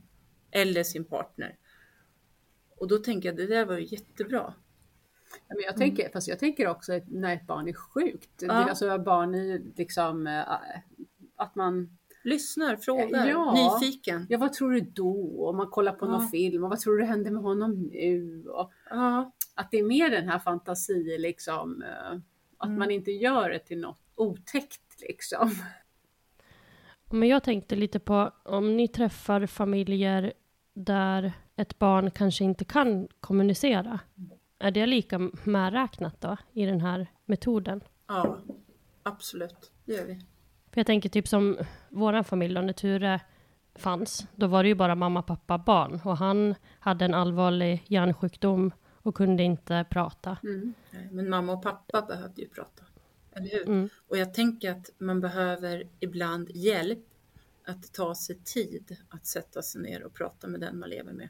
[0.50, 1.56] eller sin partner.
[2.76, 4.54] Och då tänker jag, det där var ju jättebra.
[5.48, 8.52] Men jag tänker, Fast jag tänker också när ett barn är sjukt, Ja.
[8.52, 10.42] alltså barn är liksom eh,
[11.36, 13.54] att man Lyssnar, frågar, Ja.
[13.80, 14.26] nyfiken.
[14.28, 15.20] Ja, vad tror du då?
[15.46, 16.28] Och man kollar på någon Ja.
[16.28, 18.44] film och vad tror du händer med honom nu?
[18.48, 22.12] Och Ja, att det är mer den här fantasi liksom, eh,
[22.58, 22.78] att Mm.
[22.78, 25.50] man inte gör det till något otäckt liksom.
[27.10, 30.32] Men jag tänkte lite på om ni träffar familjer
[30.74, 34.00] där ett barn kanske inte kan kommunicera.
[34.58, 37.80] Är det lika medräknat då i den här metoden?
[38.08, 38.38] ja,
[39.02, 40.14] absolut, det gör vi.
[40.72, 43.20] För jag tänker typ som våran familj då, när Ture
[43.74, 46.00] fanns, då var det ju bara mamma, pappa, barn.
[46.04, 48.72] Och han hade en allvarlig hjärnsjukdom
[49.06, 50.38] och kunde inte prata.
[50.42, 52.84] Nej, Men mamma och pappa behövde ju prata.
[53.32, 53.68] Eller hur?
[53.68, 53.88] Mm.
[54.08, 57.04] Och jag tänker att man behöver ibland hjälp
[57.64, 61.28] att ta sig tid att sätta sig ner och prata med den man lever med.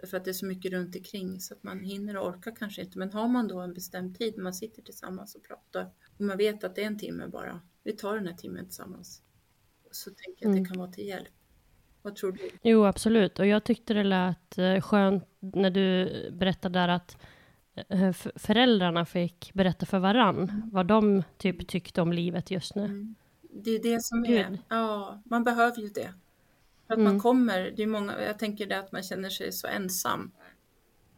[0.00, 2.82] Därför att det är så mycket runt omkring så att man hinner och orkar kanske
[2.82, 2.98] inte.
[2.98, 6.64] Men har man då en bestämd tid man sitter tillsammans och pratar och man vet
[6.64, 9.22] att det är en timme bara, vi tar den här timmen tillsammans.
[9.90, 10.62] Så tänker jag att Mm.
[10.64, 11.28] det kan vara till hjälp.
[12.02, 12.50] Vad tror du?
[12.62, 13.38] Jo, absolut.
[13.38, 17.16] Och jag tyckte det lät eh, skönt när du berättade där att
[17.88, 23.14] eh, föräldrarna fick berätta för varann vad de typ tyckte om livet just nu.
[23.50, 24.58] Det är det som är, Gud.
[24.68, 26.14] ja, man behöver ju det.
[26.86, 27.12] För att Mm.
[27.12, 30.30] man kommer, det är många, jag tänker det att man känner sig så ensam.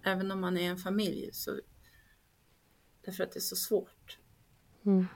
[0.02, 1.30] Även om man är en familj.
[1.32, 1.50] Så,
[3.04, 4.18] därför att det är så svårt.
[4.84, 5.06] Mm.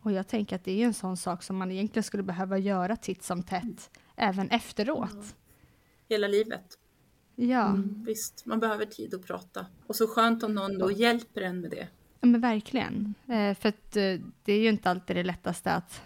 [0.00, 2.96] Och jag tänker att det är en sån sak som man egentligen skulle behöva göra
[2.96, 5.34] titt som tätt, även efteråt.
[6.08, 6.78] Hela livet.
[7.34, 7.76] Ja,
[8.06, 9.66] Visst, man behöver tid att prata.
[9.86, 11.88] Och så skönt om någon då hjälper en med det.
[12.20, 13.14] ja, men verkligen.
[13.28, 16.02] Eh, för att eh, det är ju inte alltid det lättaste att,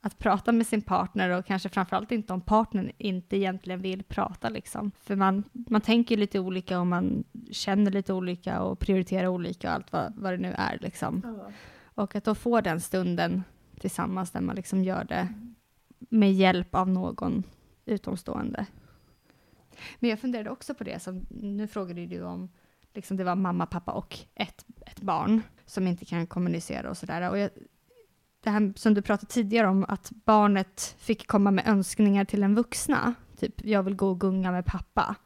[0.00, 4.48] att prata med sin partner och kanske framförallt inte om partnern inte egentligen vill prata
[4.48, 4.90] liksom.
[5.00, 9.74] För man, man tänker lite olika och man känner lite olika och prioriterar olika och
[9.74, 11.22] allt vad, vad det nu är liksom.
[11.24, 11.52] Ja.
[11.94, 13.42] Och att då få den stunden
[13.80, 15.28] tillsammans där man liksom gör det
[16.08, 17.42] med hjälp av någon
[17.84, 18.66] utomstående.
[19.98, 22.48] Men jag funderade också på det, som, nu frågade du om
[22.94, 27.30] liksom det var mamma, pappa och ett, ett barn som inte kan kommunicera och sådär.
[27.30, 27.50] Och jag,
[28.40, 32.54] det här som du pratade tidigare om, att barnet fick komma med önskningar till en
[32.54, 33.14] vuxna.
[33.38, 35.16] Typ, jag vill gå och gunga med pappa.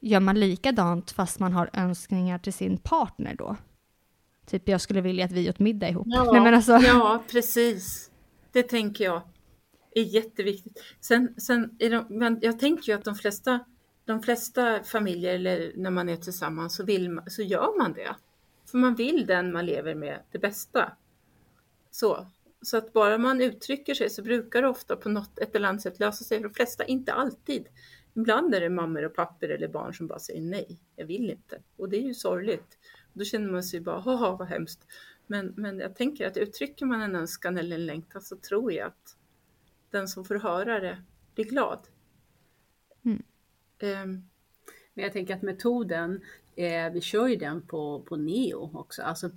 [0.00, 3.56] Gör man likadant fast man har önskningar till sin partner då?
[4.46, 6.06] Typ, jag skulle vilja att vi åt middag ihop.
[6.10, 8.10] Ja, Nej, men alltså, ja, precis.
[8.52, 9.22] Det tänker jag
[9.90, 10.82] är jätteviktigt.
[11.00, 13.60] Sen, sen är de, men jag tänker ju att de flesta,
[14.04, 18.16] de flesta familjer, eller när man är tillsammans, så, vill man, så gör man det.
[18.70, 20.92] För man vill den man lever med det bästa.
[21.90, 22.26] Så,
[22.62, 25.82] så att bara man uttrycker sig så brukar det ofta på något ett eller annat
[25.82, 26.38] sätt lösa sig.
[26.38, 27.68] För de flesta, inte alltid.
[28.14, 31.62] Ibland är det mammor och papper eller barn som bara säger nej, jag vill inte.
[31.76, 32.78] Och det är ju sorgligt.
[33.12, 34.86] Då känner man sig bara, haha vad hemskt.
[35.26, 38.86] Men, men jag tänker att uttrycker man en önskan eller en längtan så tror jag
[38.86, 39.16] att
[39.90, 41.02] den som får höra det
[41.34, 41.78] blir glad.
[43.04, 43.22] Mm.
[43.78, 44.24] Ehm,
[44.94, 46.20] Men jag tänker att metoden,
[46.56, 49.28] eh, vi kör ju den på, på neo också, alltså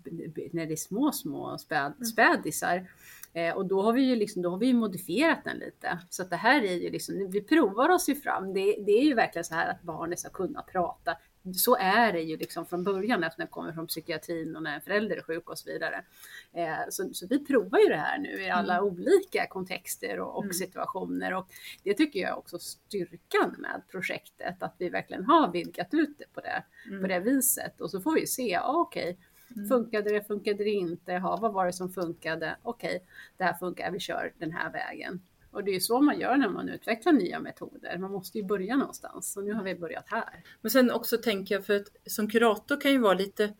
[0.51, 2.05] när det är små, små späd, mm.
[2.05, 2.89] spädisar.
[3.33, 5.99] Eh, och då har vi ju liksom, då har vi modifierat den lite.
[6.09, 8.53] Så att det här är ju liksom, vi provar oss ju fram.
[8.53, 11.17] Det, det är ju verkligen så här att barnet ska kunna prata
[11.55, 14.81] så är det ju liksom från början eftersom det kommer från psykiatrin och när en
[14.81, 16.05] förälder är sjuk och så vidare.
[16.53, 18.85] Eh, så, så, vi provar ju det här nu i alla mm.
[18.85, 20.53] olika kontexter och, och mm.
[20.53, 21.47] situationer och
[21.83, 26.41] det tycker jag också styrkan med projektet, att vi verkligen har vidgat ut det på
[26.41, 27.01] det, mm.
[27.01, 29.17] på det viset och så får vi se, ah, okej, okay,
[29.55, 29.67] Mm.
[29.67, 31.11] Funkade det, funkade det inte?
[31.11, 32.55] Ja, vad var det som funkade?
[32.61, 35.21] Okej, okay, det här funkar, vi kör den här vägen.
[35.53, 37.97] Och det är ju så man gör när man utvecklar nya metoder.
[37.97, 40.43] Man måste ju börja någonstans och nu har vi börjat här.
[40.61, 43.53] Men sen också tänker jag för att som kurator kan ju vara lite,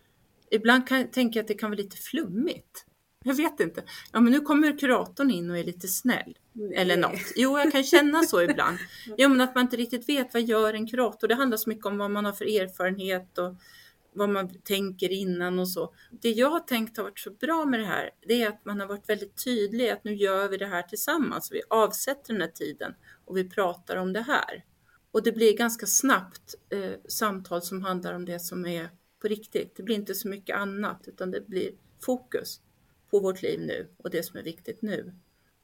[0.52, 2.86] ibland kan jag tänka att det kan vara lite flummigt.
[3.24, 3.84] Jag vet inte.
[4.12, 6.38] Ja, men nu kommer kuratorn in och är lite snäll.
[6.54, 6.74] Nej.
[6.76, 7.34] Eller något.
[7.36, 8.78] Jo, jag kan känna så ibland.
[9.18, 11.28] Jo, men att man inte riktigt vet vad gör en kurator.
[11.28, 13.56] Det handlar så mycket om vad man har för erfarenhet och
[14.16, 15.94] vad man tänker innan och så.
[16.12, 18.80] Det jag har tänkt har varit så bra med det här, det är att man
[18.80, 21.52] har varit väldigt tydlig att nu gör vi det här tillsammans.
[21.52, 22.94] Vi avsätter den här tiden
[23.26, 24.66] och vi pratar om det här.
[25.12, 28.90] Och det blir ganska snabbt eh, samtal som handlar om det som är
[29.22, 29.76] på riktigt.
[29.76, 32.62] Det blir inte så mycket annat utan det blir fokus
[33.12, 35.14] på vårt liv nu och det som är viktigt nu.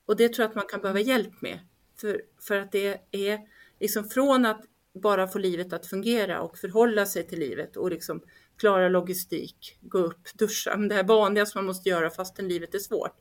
[0.05, 1.59] Och det tror jag att man kan behöva hjälp med.
[2.01, 3.39] För, för att det är
[3.79, 4.65] liksom från att
[5.01, 8.21] bara få livet att fungera och förhålla sig till livet och liksom
[8.57, 12.79] klara logistik, gå upp, duscha, det här vanliga som man måste göra fastän livet är
[12.79, 13.15] svårt.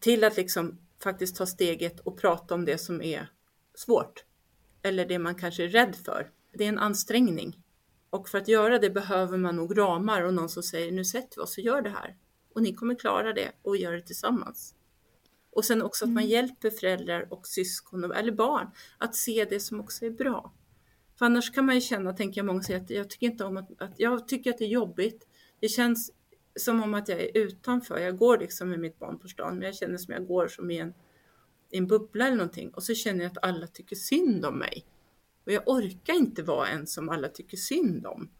[0.00, 3.30] Till att liksom faktiskt ta steget och prata om det som är
[3.74, 4.24] svårt.
[4.82, 6.30] Eller det man kanske är rädd för.
[6.52, 7.62] Det är en ansträngning.
[8.10, 11.36] Och för att göra det behöver man nog ramar och någon som säger nu sätter
[11.36, 12.16] vi oss och gör det här.
[12.54, 14.74] Och ni kommer klara det och göra det tillsammans.
[15.52, 16.30] Och sen också att man mm.
[16.30, 20.52] hjälper föräldrar och syskon eller barn att se det som också är bra.
[21.18, 23.56] För annars kan man ju känna, tänker jag många säger, att jag tycker inte om
[23.56, 25.26] att, att, jag tycker att det är jobbigt.
[25.60, 26.12] Det känns
[26.58, 27.98] som om att jag är utanför.
[27.98, 30.70] Jag går liksom med mitt barn på stan, men jag känner som jag går som
[30.70, 30.94] i en,
[31.70, 32.70] i en bubbla eller någonting.
[32.70, 34.86] Och så känner jag att alla tycker synd om mig.
[35.46, 38.30] Och jag orkar inte vara en som alla tycker synd om.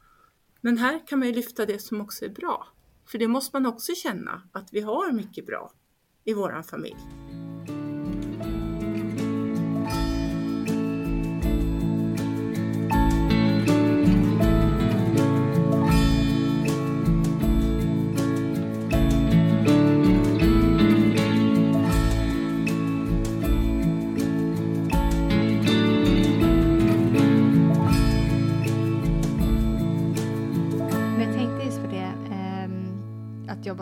[0.61, 2.66] Men här kan man ju lyfta det som också är bra.
[3.07, 5.72] För det måste man också känna, att vi har mycket bra
[6.24, 7.45] i våran familj.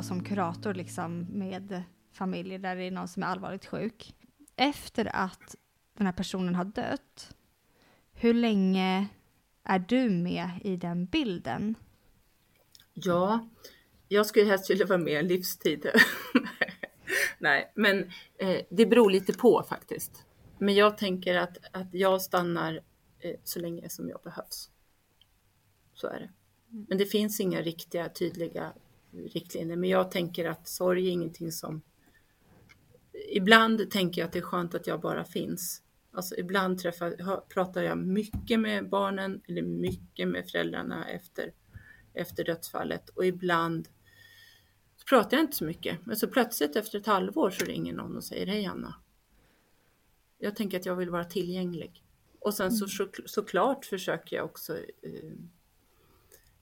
[0.04, 1.82] Som kurator liksom med
[2.12, 4.14] familjer där det är någon som är allvarligt sjuk.
[4.56, 5.56] Efter att
[5.96, 7.36] den här personen har dött,
[8.12, 9.08] hur länge
[9.62, 11.74] är du med i den bilden?
[12.94, 13.48] Ja,
[14.08, 15.86] jag skulle helst vilja vara med livstid.
[17.38, 20.24] Nej, men eh, det beror lite på faktiskt.
[20.58, 22.80] Men jag tänker att, att jag stannar
[23.18, 24.70] eh, så länge som jag behövs.
[25.94, 26.30] Så är det.
[26.72, 26.86] Mm.
[26.88, 28.72] Men det finns inga riktiga tydliga
[29.14, 29.76] riktlinjer.
[29.76, 31.82] Men jag tänker att sorg är ingenting som...
[33.32, 35.82] Ibland tänker jag att det är skönt att jag bara finns.
[36.12, 41.52] Alltså ibland träffar, pratar jag mycket med barnen eller mycket med föräldrarna efter,
[42.14, 43.88] efter dödsfallet och ibland
[44.96, 46.06] så pratar jag inte så mycket.
[46.06, 48.94] Men så plötsligt efter ett halvår så ringer någon och säger Hej Anna.
[50.38, 52.04] Jag tänker att jag vill vara tillgänglig.
[52.40, 55.32] Och sen så, så såklart försöker jag också eh,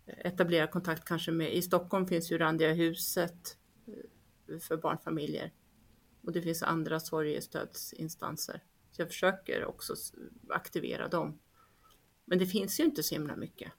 [0.07, 5.53] etablera kontakt kanske med, i Stockholm finns ju Randiga huset eh, för barnfamiljer
[6.23, 8.63] och det finns andra sorgestödsinstanser.
[8.91, 9.95] Så jag försöker också
[10.49, 11.39] aktivera dem.
[12.25, 13.73] Men det finns ju inte så himla mycket.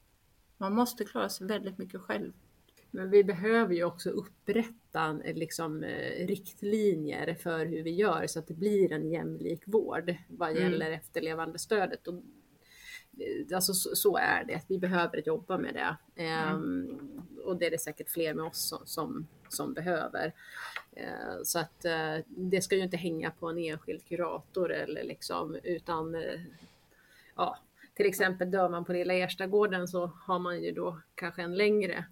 [0.57, 2.33] Man måste klara sig väldigt mycket själv.
[2.91, 8.47] Men vi behöver ju också upprätta liksom, eh, riktlinjer för hur vi gör så att
[8.47, 10.63] det blir en jämlik vård vad mm.
[10.63, 10.99] gäller mm.
[10.99, 12.07] efterlevandestödet.
[12.07, 12.23] Och
[13.53, 16.23] alltså så, så, är det, vi behöver jobba med det.
[16.23, 16.55] Mm.
[16.55, 20.33] Um, och det är det säkert fler med oss som, som, som behöver.
[20.97, 25.57] Uh, så att uh, det ska ju inte hänga på en enskild kurator eller liksom
[25.63, 26.23] utan
[27.35, 27.57] ja,
[27.93, 32.05] till exempel dör man på Lilla Erstagården så har man ju då kanske en längre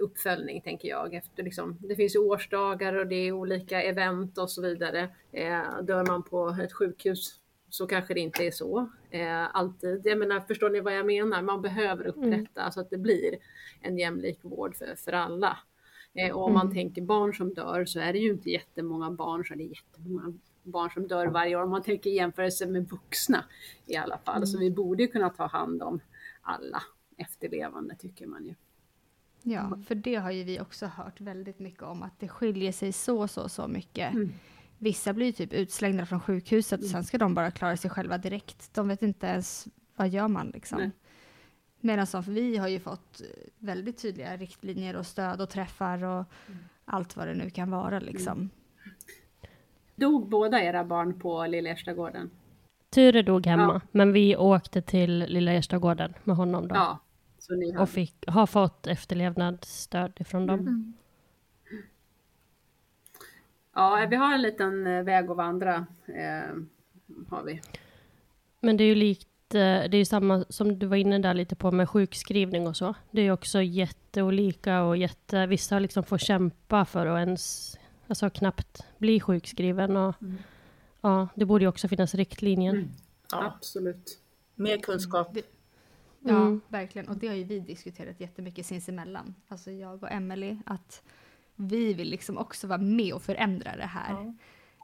[0.00, 1.14] uppföljning tänker jag.
[1.14, 5.08] Efter, liksom, det finns ju årsdagar och det är olika event och så vidare.
[5.82, 10.00] dör man på ett sjukhus så kanske det inte är så eh, alltid.
[10.04, 11.42] Jag menar, förstår ni vad jag menar?
[11.42, 12.16] Man behöver mm.
[12.16, 12.72] upprätta mm.
[12.72, 13.34] så att det blir
[13.80, 15.58] en jämlik vård för, för alla.
[16.14, 16.74] Eh, och om man mm.
[16.74, 20.38] tänker barn som dör så är det ju inte jättemånga barn, så är det jättemånga
[20.62, 21.62] barn som dör varje år.
[21.62, 23.44] Om man tänker jämförelse med vuxna
[23.86, 24.36] i alla fall.
[24.36, 24.46] Mm.
[24.46, 26.00] Så vi borde ju kunna ta hand om
[26.42, 26.82] alla
[27.16, 28.54] efterlevande tycker man ju.
[29.42, 32.92] Ja, för det har ju vi också hört väldigt mycket om, att det skiljer sig
[32.92, 34.14] så, så, så mycket.
[34.80, 34.84] Mm.
[34.84, 38.74] Vissa blir typ utslängda från sjukhuset och sen ska de bara klara sig själva direkt.
[38.74, 40.90] De vet inte ens, vad gör man liksom?
[41.80, 43.22] Medan som vi har ju fått
[43.58, 46.58] väldigt tydliga riktlinjer och stöd och träffar och Mm.
[46.84, 48.50] allt vad det nu kan vara liksom.
[49.96, 52.30] Dog båda era barn på Lilla Erstagården?
[52.90, 53.80] Ture dog hemma, Ja.
[53.92, 56.74] men vi åkte till Lilla Erstagården med honom då.
[56.74, 56.98] Ja.
[57.38, 57.82] Så ni har...
[57.82, 60.60] Och fick, har fått efterlevnadsstöd ifrån dem.
[60.60, 60.92] Mm.
[63.78, 65.86] Ja, vi har en liten eh, väg att vandra.
[66.06, 66.54] Eh,
[67.28, 67.60] har vi.
[68.60, 71.34] Men det är ju likt, eh, det är ju samma som du var inne där
[71.34, 72.94] lite på med sjukskrivning och så.
[73.10, 77.76] Det är ju också jätteolika och jätte, vissa liksom får kämpa för att ens,
[78.08, 80.14] alltså knappt bli sjukskriven och
[81.00, 82.84] ja, det borde ju också finnas riktlinjer.
[83.32, 84.18] Ja, Absolut.
[84.54, 85.36] mer kunskap.
[86.20, 86.60] Ja, Mm.
[86.68, 87.08] verkligen.
[87.08, 89.34] Och det har ju vi diskuterat jättemycket sinsemellan.
[89.48, 91.02] Alltså jag och Emily att
[91.58, 94.34] vi vill liksom också vara med och förändra det här.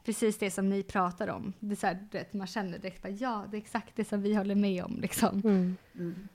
[0.05, 1.53] Precis det som ni pratar om.
[1.59, 4.21] Det är så här, vet, man känner direkt bara, ja, det är exakt det som
[4.21, 5.41] vi håller med om liksom.
[5.93, 6.27] Mm.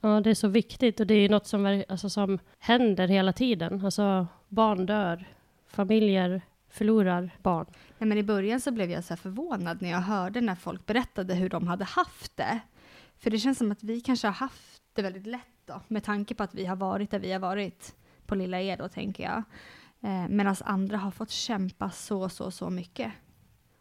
[0.00, 3.84] Ja, det är så viktigt och det är något som, alltså, som händer hela tiden.
[3.84, 5.28] Alltså barn dör,
[5.66, 7.66] familjer förlorar barn.
[7.98, 10.86] Nej, men i början så blev jag så här förvånad när jag hörde när folk
[10.86, 12.60] berättade hur de hade haft det.
[13.18, 16.34] För det känns som att vi kanske har haft det väldigt lätt då, med tanke
[16.34, 17.94] på att vi har varit där vi har varit
[18.26, 19.42] på Lilla E då, tänker jag.
[20.00, 23.12] Eh, Medan andra har fått kämpa så, så, så mycket.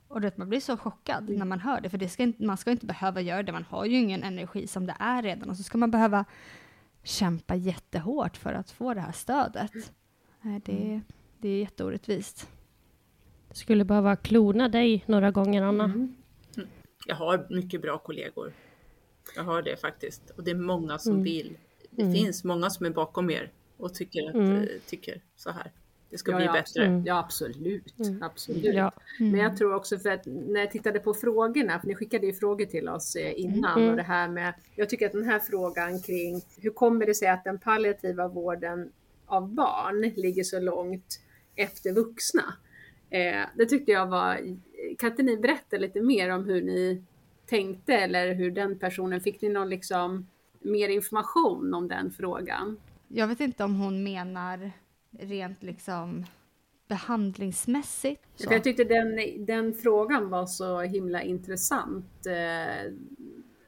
[0.08, 2.44] Och du vet, man blir så chockad när man hör det, för det ska inte,
[2.44, 3.52] man ska inte behöva göra det.
[3.52, 6.26] Man har ju ingen energi som det är redan och så ska man behöva
[7.04, 9.72] kämpa jättehårt för att få det här stödet.
[10.42, 11.02] Nej, det,
[11.38, 12.50] det är jätteorättvist.
[13.52, 16.08] Skulle behöva klona dig några gånger, Anna.
[17.06, 18.54] Jag har mycket bra kollegor.
[19.36, 20.30] Jag har det faktiskt.
[20.30, 21.58] Och det är många som vill.
[21.90, 25.72] Det finns många som är bakom er och tycker, att, eh, tycker så här.
[26.10, 27.04] Det ska Ja, bli ja, bättre.
[27.06, 27.94] Ja, absolut.
[28.22, 28.76] absolut.
[28.76, 28.92] Ja.
[29.20, 32.34] Men jag tror också för att när jag tittade på frågorna, för ni skickade ju
[32.34, 36.02] frågor till oss eh, innan och det här med, jag tycker att den här frågan
[36.02, 38.92] kring hur kommer det sig att den palliativa vården
[39.26, 41.20] av barn ligger så långt
[41.56, 42.54] efter vuxna?
[43.10, 44.40] Eh, det tyckte jag var,
[44.98, 47.04] kan inte ni berätta lite mer om hur ni
[47.46, 50.28] tänkte eller hur den personen, fick ni någon liksom
[50.60, 52.78] mer information om den frågan?
[53.08, 54.72] Jag vet inte om hon menar
[55.20, 56.26] rent liksom
[56.88, 58.24] behandlingsmässigt.
[58.36, 58.54] Så.
[58.54, 62.26] Jag tyckte den, den frågan var så himla intressant.
[62.26, 62.94] Eh,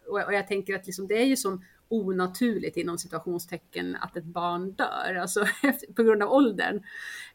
[0.07, 4.71] och, jag tänker att liksom det är ju som onaturligt inom situationstecken att ett barn
[4.71, 5.45] dör, alltså
[5.95, 6.83] på grund av åldern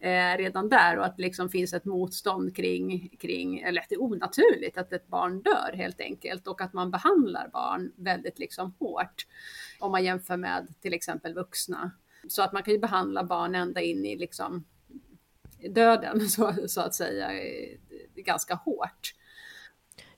[0.01, 3.95] eh, redan där och att det liksom finns ett motstånd kring, kring, eller att det
[3.95, 8.75] är onaturligt att ett barn dör helt enkelt och att man behandlar barn väldigt liksom
[8.79, 9.27] hårt
[9.81, 11.91] om man jämför med till exempel vuxna.
[12.29, 14.65] Så att man kan ju behandla barn ända in i liksom
[15.71, 17.31] döden så, så att säga
[18.15, 19.15] ganska hårt.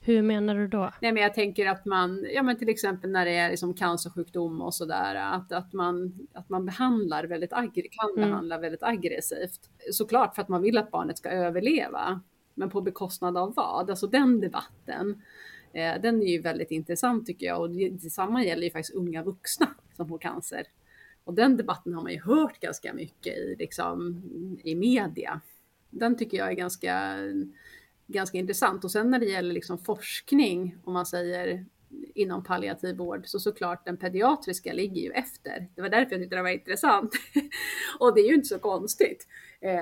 [0.01, 0.93] Hur menar du då?
[1.01, 4.63] Nej, men jag tänker att man, ja men till exempel när det är liksom cancersjukdom
[4.63, 9.71] och sådär, att, att, man, att man behandlar väldigt aggr- kan behandla väldigt aggressivt.
[9.93, 12.21] Såklart för att man vill att barnet ska överleva,
[12.55, 13.91] men på bekostnad av vad?
[13.91, 15.23] Alltså den debatten,
[15.73, 19.23] eh, den är ju väldigt intressant tycker jag och det, detsamma gäller ju faktiskt unga
[19.23, 20.63] vuxna som får cancer.
[21.27, 24.23] Och den debatten har man ju hört ganska mycket i, liksom,
[24.65, 25.41] i media.
[25.91, 27.17] Den tycker jag är ganska,
[28.07, 28.85] ganska intressant.
[28.85, 31.67] Och sen när det gäller liksom forskning, om man säger
[32.15, 35.69] inom palliativ vård, så såklart den pediatriska ligger ju efter.
[35.75, 37.13] Det var därför jag tyckte det var intressant.
[37.99, 39.27] och det är ju inte så konstigt,
[39.61, 39.81] eh,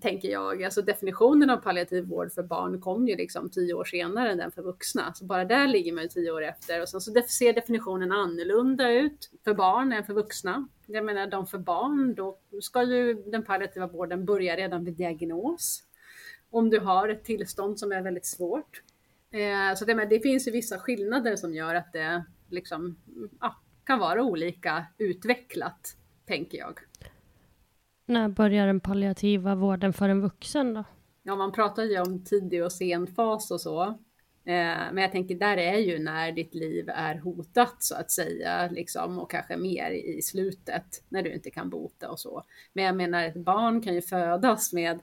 [0.00, 0.64] tänker jag.
[0.64, 4.52] Alltså definitionen av palliativ vård för barn kom ju liksom tio år senare än den
[4.52, 5.14] för vuxna.
[5.14, 6.82] Så bara där ligger man ju tio år efter.
[6.82, 10.68] Och sen så ser definitionen annorlunda ut för barn än för vuxna.
[10.86, 15.82] Jag menar, de för barn, då ska ju den palliativa vården börja redan vid diagnos.
[16.50, 18.82] Om du har ett tillstånd som är väldigt svårt.
[19.32, 22.96] Eh, så det, men det finns ju vissa skillnader som gör att det liksom,
[23.40, 26.78] ja, kan vara olika utvecklat, tänker jag.
[28.06, 30.84] När börjar den palliativa vården för en vuxen då?
[31.22, 33.98] Ja, man pratar ju om tidig och sen fas och så.
[34.44, 38.68] Eh, men jag tänker där är ju när ditt liv är hotat så att säga,
[38.70, 42.44] liksom, och kanske mer i slutet när du inte kan bota och så.
[42.72, 45.00] Men jag menar, ett barn kan ju födas med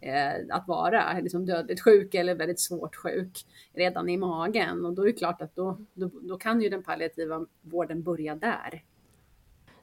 [0.00, 5.02] eh, att vara liksom dödligt sjuk eller väldigt svårt sjuk redan i magen och då
[5.02, 8.84] är det klart att då, då, då kan ju den palliativa vården börja där.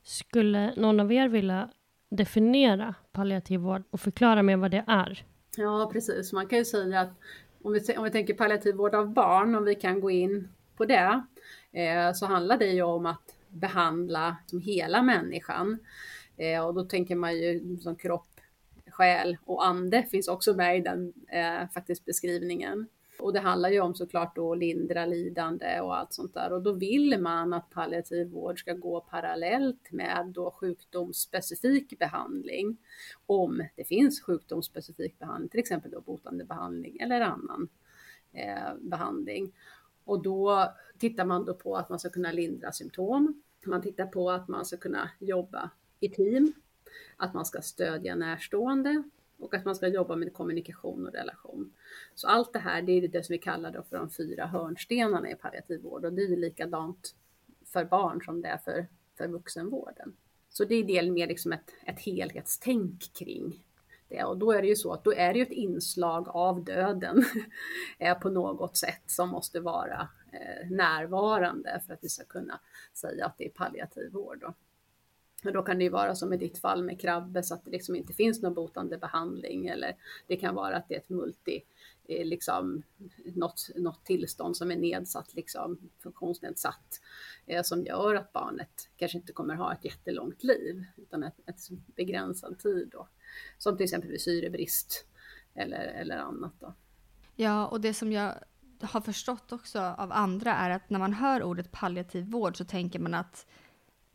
[0.04, 1.70] Skulle någon av er vilja
[2.10, 5.26] definiera palliativ vård och förklara mer vad det är?
[5.58, 6.34] Ja, precis.
[6.34, 7.14] Man kan ju säga att
[7.66, 10.48] om vi, om vi tänker palliativ vård av barn, om vi kan gå in
[10.78, 11.24] på det,
[11.72, 15.80] eh, så handlar det ju om att behandla som hela människan.
[16.38, 18.28] Eh, och då tänker man ju som kropp,
[18.88, 22.88] själ och ande finns också med i den eh, faktiskt beskrivningen.
[23.20, 26.54] Och det handlar ju om såklart då att lindra lidande och allt sånt där.
[26.54, 32.78] Och då vill man att palliativ vård ska gå parallellt med då sjukdomsspecifik behandling.
[33.26, 37.68] Om det finns sjukdomsspecifik behandling, till exempel då botande behandling eller annan
[38.34, 39.52] eh, behandling.
[40.04, 43.42] Och då tittar man då på att man ska kunna lindra symptom.
[43.66, 46.54] Man tittar på att man ska kunna jobba i team,
[47.18, 49.04] att man ska stödja närstående
[49.40, 51.74] och att man ska jobba med kommunikation och relation.
[52.16, 55.32] Så allt det här, det är det som vi kallar då för de fyra hörnstenarna
[55.32, 57.16] i palliativ vård och det är likadant
[57.66, 60.16] för barn som det är för, för vuxenvården.
[60.50, 63.64] Så det är del mer liksom ett, ett helhetstänk kring
[64.08, 66.64] det och då är det ju så att då är det ju ett inslag av
[66.64, 67.26] döden
[68.00, 72.60] eh, på något sätt som måste vara eh, närvarande för att vi ska kunna
[72.94, 74.38] säga att det är palliativ vård.
[74.42, 74.54] Då.
[75.46, 77.72] Men då kan det ju vara som i ditt fall med krabbe så att det
[77.72, 79.96] liksom inte finns någon botande behandling eller
[80.28, 81.64] det kan vara att det är ett multi,
[82.08, 82.84] eh, liksom
[83.36, 87.02] något, något tillstånd som är nedsatt, liksom funktionsnedsatt,
[87.46, 91.46] eh, som gör att barnet kanske inte kommer ha ett jättelångt liv utan ett, ett
[91.48, 93.08] liksom begränsad tid då.
[93.58, 95.06] Som till exempel vid syrebrist
[95.54, 96.74] eller, eller annat då.
[97.36, 98.34] Ja, och det som jag
[98.82, 103.00] har förstått också av andra är att när man hör ordet palliativ vård så tänker
[103.00, 103.48] man att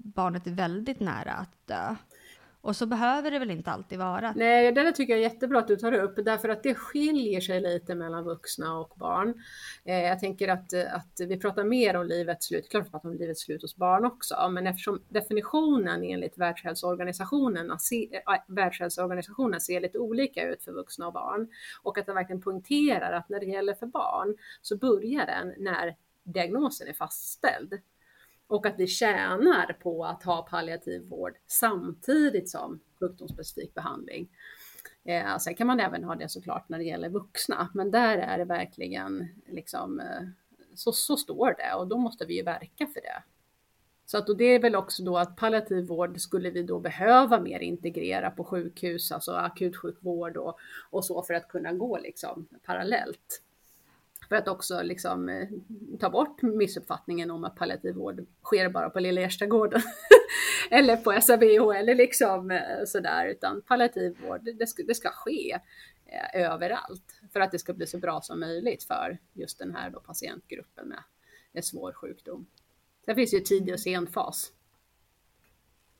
[0.05, 1.97] barnet är väldigt nära att dö.
[2.63, 4.33] Och så behöver det väl inte alltid vara?
[4.37, 7.41] Nej, det där tycker jag är jättebra att du tar upp, därför att det skiljer
[7.41, 9.35] sig lite mellan vuxna och barn.
[9.85, 13.15] Eh, jag tänker att, att vi pratar mer om livets slut, klart vi pratar om
[13.15, 17.77] livets slut hos barn också, men eftersom definitionen enligt Världshälsoorganisationen, äh,
[18.49, 21.49] Världshälsoorganisationen ser lite olika ut för vuxna och barn,
[21.83, 25.97] och att den verkligen poängterar att när det gäller för barn så börjar den när
[26.25, 27.81] diagnosen är fastställd
[28.51, 34.29] och att vi tjänar på att ha palliativ vård samtidigt som sjukdomsspecifik behandling.
[35.05, 38.39] Eh, sen kan man även ha det såklart när det gäller vuxna, men där är
[38.39, 40.29] det verkligen liksom eh,
[40.75, 43.23] så, så står det och då måste vi ju verka för det.
[44.07, 47.41] Så att, och det är väl också då att palliativ vård skulle vi då behöva
[47.41, 50.59] mer integrera på sjukhus, alltså akutsjukvård och,
[50.91, 53.43] och så för att kunna gå liksom parallellt.
[54.31, 55.49] För att också liksom, eh,
[56.01, 59.83] ta bort missuppfattningen om att palliativ vård sker bara på Lilla Erstagården
[60.71, 65.59] eller på SABH eller liksom eh, sådär, utan palliativ vård, det ska, det ska ske
[66.07, 69.91] eh, överallt för att det ska bli så bra som möjligt för just den här
[69.91, 71.03] då patientgruppen med,
[71.53, 72.47] med svår sjukdom.
[73.05, 74.53] Sen finns det ju tidig och sen fas.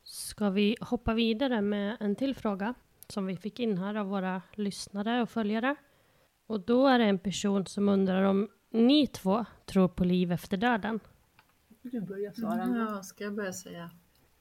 [0.03, 2.73] Ska vi hoppa vidare med en till fråga
[3.07, 5.75] som vi fick in här av våra lyssnare och följare?
[6.51, 10.57] Och då är det en person som undrar om ni två tror på liv efter
[10.57, 10.99] döden?
[11.81, 12.77] Du börjar svara.
[12.77, 13.91] Ja, ska jag börja säga?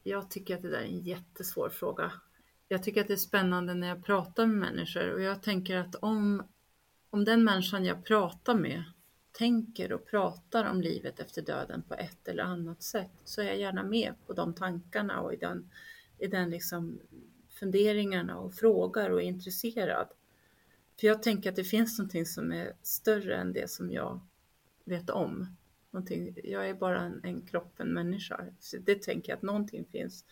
[0.03, 2.13] Jag tycker att det där är en jättesvår fråga.
[2.69, 5.95] Jag tycker att det är spännande när jag pratar med människor och jag tänker att
[5.95, 6.43] om,
[7.11, 8.83] om den människan jag pratar med
[9.33, 13.59] tänker och pratar om livet efter döden på ett eller annat sätt så är jag
[13.59, 15.71] gärna med på de tankarna och i den,
[16.19, 17.01] i den liksom
[17.51, 20.09] funderingarna och frågar och är intresserad.
[21.01, 24.21] För jag tänker att det finns någonting som är större än det som jag
[24.85, 25.57] vet om.
[25.91, 28.45] Någonting, jag är bara en, en kropp, en människa.
[28.59, 30.25] Så det tänker jag att någonting finns.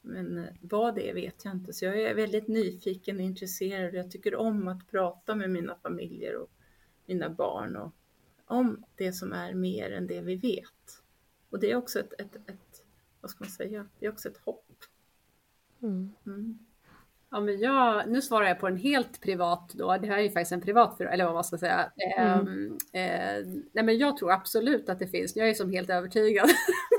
[0.00, 1.72] Men eh, vad det är vet jag inte.
[1.72, 3.94] Så jag är väldigt nyfiken och intresserad.
[3.94, 6.50] Jag tycker om att prata med mina familjer och
[7.06, 7.92] mina barn och
[8.44, 11.02] om det som är mer än det vi vet.
[11.50, 12.84] Och det är också ett, ett, ett
[13.20, 14.84] vad ska man säga, det är också ett hopp.
[15.82, 16.12] Mm.
[16.26, 16.58] Mm.
[17.30, 19.96] Ja, men jag, nu svarar jag på en helt privat då.
[19.96, 21.90] Det här är ju faktiskt en privat eller vad man ska säga.
[22.18, 22.78] Mm.
[22.92, 25.36] Eh, nej, men jag tror absolut att det finns.
[25.36, 26.48] Jag är som helt övertygad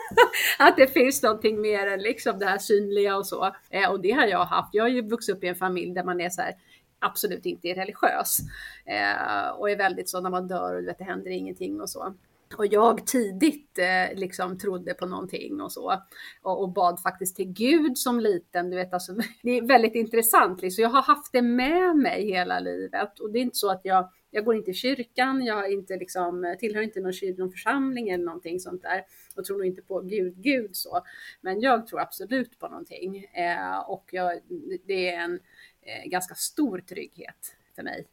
[0.60, 3.56] att det finns någonting mer än liksom det här synliga och så.
[3.70, 4.70] Eh, och det har jag haft.
[4.74, 6.56] Jag har ju vuxit upp i en familj där man är så här
[7.00, 8.40] absolut inte är religiös
[8.86, 12.14] eh, och är väldigt så när man dör och vet, det händer ingenting och så
[12.58, 16.02] och jag tidigt eh, liksom trodde på någonting och så
[16.42, 18.70] och, och, bad faktiskt till Gud som liten.
[18.70, 20.62] Du vet, alltså, det är väldigt intressant.
[20.62, 20.82] Liksom.
[20.82, 24.10] Jag har haft det med mig hela livet och det är inte så att jag,
[24.32, 25.46] jag går inte i kyrkan.
[25.46, 29.58] Jag har inte liksom, tillhör inte någon, någon församling eller någonting sånt där och tror
[29.58, 31.02] nog inte på Gud, Gud så.
[31.42, 34.40] Men jag tror absolut på någonting eh, och jag,
[34.86, 35.40] det är en
[35.82, 38.08] eh, ganska stor trygghet för mig.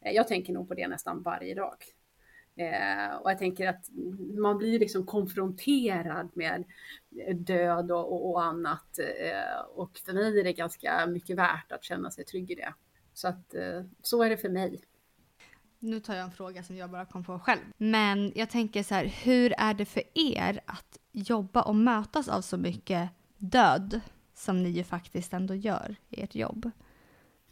[0.00, 1.76] Eh, jag tänker nog på det nästan varje dag.
[2.56, 3.90] Eh, och jag tänker att
[4.38, 6.64] man blir liksom konfronterad med
[7.34, 8.98] död och, och, och annat.
[8.98, 12.74] Eh, och för mig är det ganska mycket värt att känna sig trygg i det.
[13.12, 14.80] Så att eh, så är det för mig.
[15.78, 17.60] nu tar jag en fråga som jag bara kom på själv.
[17.76, 22.40] Men jag tänker så här, hur är det för er att jobba och mötas av
[22.40, 24.00] så mycket död
[24.34, 26.70] som ni ju faktiskt ändå gör i ert jobb?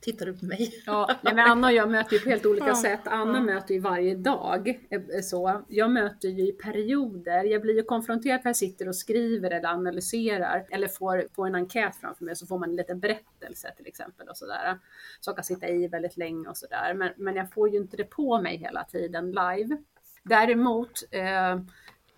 [0.03, 0.83] Tittar du på mig?
[0.87, 3.01] Ja, men Anna och jag möter ju på helt olika Ja, sätt.
[3.05, 3.45] Anna ja.
[3.45, 4.69] möter ju varje dag.
[4.91, 5.63] eh, Så.
[5.69, 7.45] Jag möter ju i perioder.
[7.45, 11.55] Jag blir ju konfronterad när jag sitter och skriver eller analyserar eller får, får en
[11.55, 14.79] enkät framför mig så får man en liten berättelse till exempel och sådär.
[15.21, 16.95] Som kan sitta i väldigt länge och sådär.
[16.95, 19.77] Men, men jag får ju inte det på mig hela tiden live.
[20.23, 21.61] Däremot eh,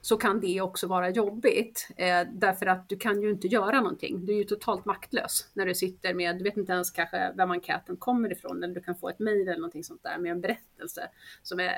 [0.05, 1.88] så kan det också vara jobbigt.
[1.96, 4.26] Eh, därför att du kan ju inte göra någonting.
[4.26, 7.50] Du är ju totalt maktlös när du sitter med, du vet inte ens kanske vem
[7.50, 10.40] enkäten kommer ifrån, eller du kan få ett mejl eller någonting sånt där med en
[10.40, 11.09] berättelse
[11.42, 11.74] som är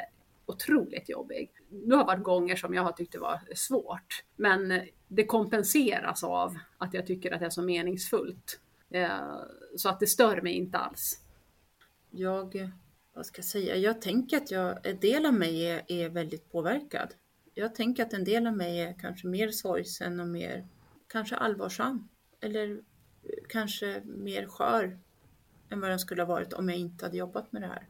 [0.46, 1.50] otroligt jobbig.
[1.68, 6.56] Det har varit gånger som jag har tyckt det var svårt, men det kompenseras av
[6.78, 8.60] att jag tycker att det är så meningsfullt.
[8.90, 9.08] Eh,
[9.76, 11.20] så att det stör mig inte alls.
[12.10, 12.70] Jag,
[13.14, 16.52] vad ska jag säga, jag tänker att jag, en del av mig är, är väldigt
[16.52, 17.14] påverkad.
[17.58, 20.68] Jag tänker att en del av mig är kanske mer sorgsen och mer,
[21.08, 22.08] kanske allvarsam.
[22.40, 22.78] Eller eh,
[23.48, 24.98] kanske mer skör
[25.70, 27.88] än vad den skulle ha varit om jag inte hade jobbat med det här.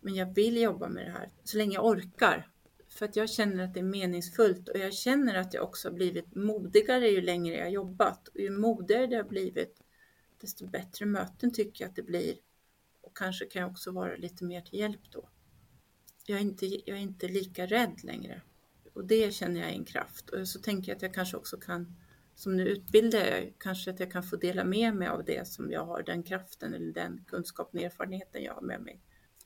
[0.00, 2.48] Men jag vill jobba med det här så länge jag orkar.
[2.88, 5.94] För att jag känner att det är meningsfullt och jag känner att jag också har
[5.94, 8.28] blivit modigare ju längre jag har jobbat.
[8.28, 9.80] Och ju modigare det har blivit,
[10.40, 12.34] desto bättre möten tycker jag att det blir.
[13.02, 15.28] Och kanske kan jag också vara lite mer till hjälp då.
[16.26, 18.42] Jag är inte, jag är inte lika rädd längre.
[18.94, 20.30] Och det känner jag är en kraft.
[20.30, 21.96] Och så tänker jag att jag kanske också kan,
[22.34, 25.70] som nu utbildar jag, kanske att jag kan få dela med mig av det som
[25.70, 29.00] jag har, den kraften eller den kunskapen och erfarenheten jag har med mig.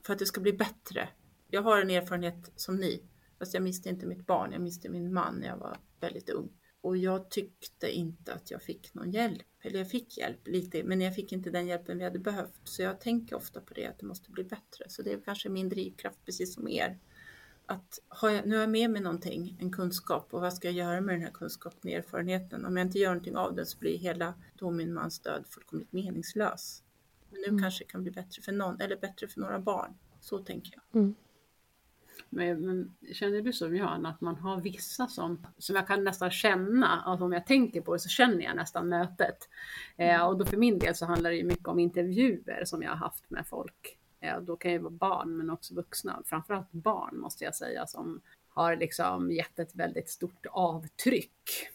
[0.06, 1.08] För att det ska bli bättre.
[1.50, 3.02] Jag har en erfarenhet som ni,
[3.38, 6.50] fast jag miste inte mitt barn, jag miste min man när jag var väldigt ung.
[6.80, 9.46] Och jag tyckte inte att jag fick någon hjälp.
[9.62, 12.60] Eller jag fick hjälp lite, men jag fick inte den hjälpen vi hade behövt.
[12.64, 14.88] Så jag tänker ofta på det, att det måste bli bättre.
[14.88, 16.98] Så det är kanske min drivkraft, precis som er.
[17.70, 20.74] Att har jag, nu har jag med mig någonting, en kunskap, och vad ska jag
[20.74, 22.64] göra med den här kunskapen och erfarenheten?
[22.64, 25.92] Om jag inte gör någonting av den så blir hela då min mans död fullkomligt
[25.92, 26.82] meningslös.
[27.30, 29.94] Men nu kanske det kan bli bättre för någon, eller bättre för några barn.
[30.20, 31.00] Så tänker jag.
[32.30, 36.30] Men, men känner du som jag, att man har vissa som, som jag kan nästan
[36.30, 39.48] känna, alltså om jag tänker på det så känner jag nästan mötet.
[39.96, 42.90] Eh, och då för min del så handlar det ju mycket om intervjuer som jag
[42.90, 43.97] har haft med folk.
[44.20, 48.20] Eh, då kan det vara barn men också vuxna, framförallt barn måste jag säga, som
[48.48, 51.68] har liksom gett ett väldigt stort avtryck.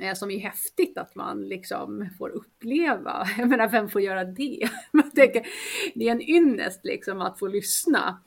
[0.00, 3.26] Eh, som är häftigt att man liksom får uppleva.
[3.38, 4.68] Jag menar, vem får göra det?
[4.92, 5.46] Man tänker,
[5.94, 8.20] det är en ynnest liksom att få lyssna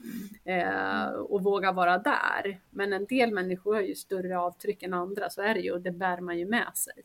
[0.44, 2.60] eh, och våga vara där.
[2.70, 5.80] Men en del människor har ju större avtryck än andra, så är det ju och
[5.80, 7.02] det bär man ju med sig.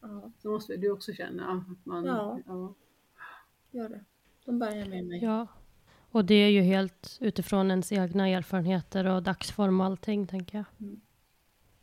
[0.00, 2.04] Ja, Så måste du också känna att man...
[2.04, 2.38] Ja.
[2.46, 2.74] ja.
[3.70, 4.04] gör det.
[4.44, 5.24] De bär jag med mig.
[5.24, 5.46] Ja.
[6.10, 10.64] Och det är ju helt utifrån ens egna erfarenheter och dagsform och allting, tänker jag.
[10.80, 11.00] Mm.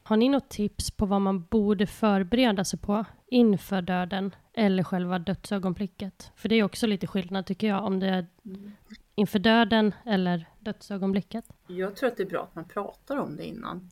[0.04, 5.20] Har ni något tips på vad man borde förbereda sig på inför döden eller själva
[5.20, 6.32] dödsögonblicket?
[6.36, 8.72] För det är också lite skillnad, tycker jag, om det är Mm.
[9.16, 11.46] inför döden eller dödsögonblicket.
[11.68, 13.90] Jag tror att det är bra att man pratar om det innan.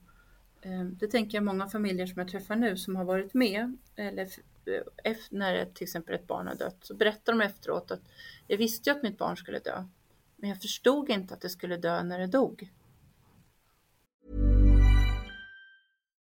[0.61, 4.27] Eh, det tänker jag många familjer som jag träffar nu som har varit med, eller
[5.03, 8.01] eh, när till exempel ett barn har dött, så berättar de efteråt att
[8.47, 9.85] jag visste ju att mitt barn skulle dö,
[10.35, 12.69] men jag förstod inte att det skulle dö när det dog.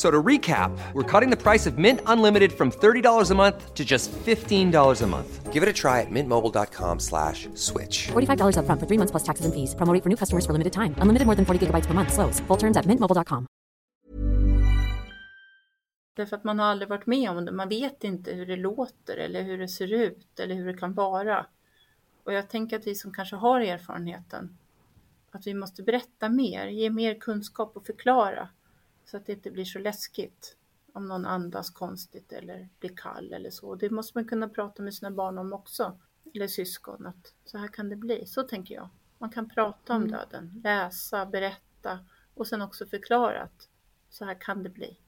[0.00, 3.84] So to recap, we're cutting the price of Mint Unlimited from $30 a month to
[3.84, 5.52] just $15 a month.
[5.52, 8.08] Give it a try at mintmobile.com slash switch.
[8.08, 9.74] $45 upfront for three months plus taxes and fees.
[9.74, 10.94] Promo rate for new customers for limited time.
[11.02, 12.12] Unlimited more than 40 gigabytes per month.
[12.12, 12.40] Slows.
[12.48, 13.46] Full terms at mintmobile.com.
[16.16, 17.52] Därför att man har aldrig varit med om det.
[17.52, 20.94] Man vet inte hur det låter eller hur det ser ut eller hur det kan
[20.94, 21.46] vara.
[22.24, 24.58] Och jag tänker att vi som kanske har erfarenheten,
[25.30, 28.48] att vi måste berätta mer, ge mer kunskap och förklara.
[29.10, 30.56] Så att det inte blir så läskigt
[30.92, 33.74] om någon andas konstigt eller blir kall eller så.
[33.74, 35.98] Det måste man kunna prata med sina barn om också.
[36.34, 38.26] Eller syskon, att så här kan det bli.
[38.26, 38.88] Så tänker jag.
[39.18, 41.98] Man kan prata om döden, läsa, berätta
[42.34, 43.68] och sen också förklara att
[44.10, 44.98] så här kan det bli.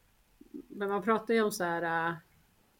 [0.68, 2.16] Men man pratar ju om så här, äh,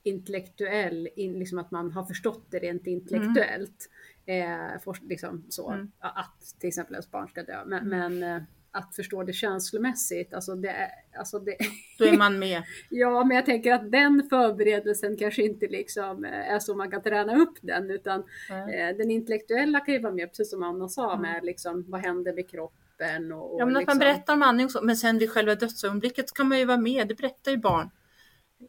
[0.02, 3.90] intellektuell, in, liksom att man har förstått det rent intellektuellt.
[4.26, 4.72] Mm.
[4.74, 5.92] Eh, for, liksom så, mm.
[5.98, 7.64] att till exempel ens barn ska dö.
[7.66, 8.18] Men, mm.
[8.18, 8.42] men eh,
[8.72, 10.90] att förstå det känslomässigt, alltså det är...
[11.18, 11.56] Alltså det,
[11.98, 12.62] Då är man med.
[12.90, 17.02] ja, men jag tänker att den förberedelsen kanske inte liksom eh, är så man kan
[17.02, 18.96] träna upp den, utan mm.
[18.96, 21.22] den intellektuella kan ju vara med, precis som Anna sa, mm.
[21.22, 23.98] med liksom, vad händer med kroppen och, och Ja, men att liksom...
[23.98, 26.78] man berättar om andning och så, men sen vid själva dödsögonblicket kan man ju vara
[26.78, 27.90] med, det berättar ju barn.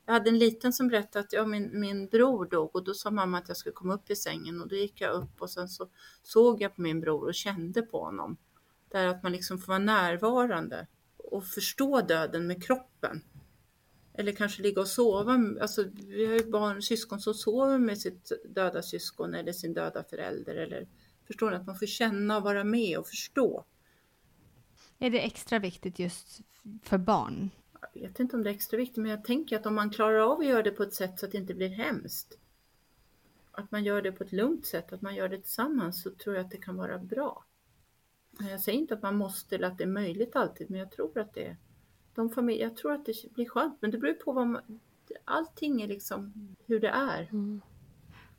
[0.05, 3.11] Jag hade en liten som berättade att ja, min, min bror dog och då sa
[3.11, 5.67] mamma att jag skulle komma upp i sängen och då gick jag upp och sen
[5.67, 5.87] så
[6.23, 8.37] såg jag på min bror och kände på honom.
[8.93, 10.87] Där att man liksom får vara närvarande
[11.17, 13.23] och förstå döden med kroppen.
[14.13, 15.39] Eller kanske ligga och sova.
[15.61, 20.03] Alltså, vi har ju barn, syskon som sover med sitt döda syskon eller sin döda
[20.03, 20.55] förälder.
[20.55, 20.87] Eller,
[21.27, 21.55] förstår ni?
[21.57, 23.65] Att man får känna och vara med och förstå.
[24.99, 26.41] Är det extra viktigt just
[26.83, 27.49] för barn?
[27.93, 30.19] Jag vet inte om det är extra viktigt, men jag tänker att om man klarar
[30.19, 32.37] av att göra det på ett sätt så att det inte blir hemskt.
[33.51, 36.35] Att man gör det på ett lugnt sätt, att man gör det tillsammans, så tror
[36.35, 37.45] jag att det kan vara bra.
[38.39, 41.19] Jag säger inte att man måste eller att det är möjligt alltid, men jag tror
[41.19, 41.57] att det är
[42.15, 44.79] de familjer, jag tror att det blir skönt, men det beror på vad man,
[45.25, 46.33] allting är liksom
[46.65, 47.29] hur det är.
[47.31, 47.61] Mm.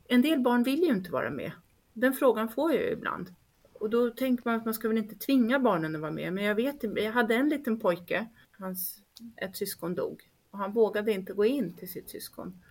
[0.07, 1.51] En del barn vill ju inte vara med.
[1.93, 3.33] Den frågan får jag ju ibland.
[3.73, 6.33] Och då tänker man att man ska väl inte tvinga barnen att vara med.
[6.33, 9.01] Men jag vet, jag hade en liten pojke, hans,
[9.35, 10.29] ett syskon dog.
[10.51, 12.61] Och han vågade inte gå in till sitt syskon.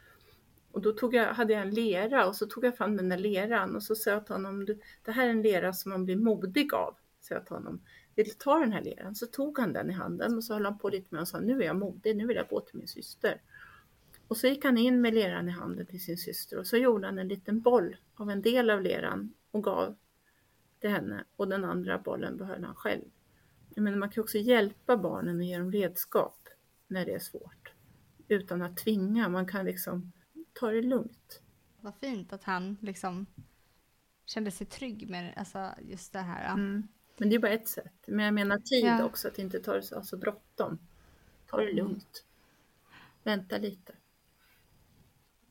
[0.73, 3.19] Och då tog jag, hade jag en lera och så tog jag fram den där
[3.19, 4.67] leran och så sa jag till honom,
[5.05, 6.95] det här är en lera som man blir modig av
[7.25, 7.81] sa jag till honom.
[8.15, 9.15] Vill du ta den här leran?
[9.15, 11.41] Så tog han den i handen och så höll han på lite med och sa
[11.41, 13.43] nu är jag modig, nu vill jag gå till min syster.
[14.29, 17.07] Och så gick han in med leran i handen till sin syster och så gjorde
[17.07, 19.97] han en liten boll av en del av leran och gav
[20.81, 23.05] till henne och den andra bollen behöll han själv.
[23.75, 26.49] Jag menar, man kan också hjälpa barnen och ge dem redskap
[26.87, 27.73] när det är svårt
[28.29, 29.29] utan att tvinga.
[29.29, 30.13] Man kan liksom
[30.53, 31.43] ta det lugnt.
[31.81, 33.27] Vad fint att han liksom
[34.27, 36.55] kände sig trygg med alltså, just det här.
[36.55, 36.89] Mm.
[37.17, 38.05] Men det är bara ett sätt.
[38.07, 39.05] Men jag menar tid ja.
[39.05, 40.79] också, att inte ta det så alltså bråttom.
[41.51, 42.25] Ta det lugnt.
[43.23, 43.93] Vänta lite.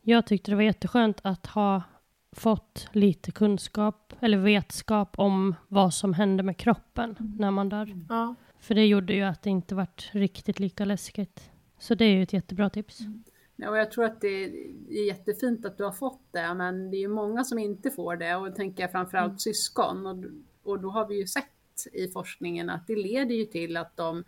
[0.02, 1.84] Jag tyckte det var jätteskönt att ha
[2.32, 7.36] fått lite kunskap eller vetskap om vad som händer med kroppen mm.
[7.40, 8.06] när man dör.
[8.10, 8.36] Ja.
[8.60, 11.50] För det gjorde ju att det inte vart riktigt lika läskigt.
[11.80, 13.00] Så det är ju ett jättebra tips.
[13.00, 13.24] Mm.
[13.56, 16.98] Ja, och jag tror att det är jättefint att du har fått det, men det
[16.98, 19.40] är ju många som inte får det och tänker jag framförallt mm.
[19.40, 20.06] syskon.
[20.06, 20.26] Och,
[20.64, 21.53] och då har vi ju sett
[21.94, 24.24] i forskningen att det leder ju till att de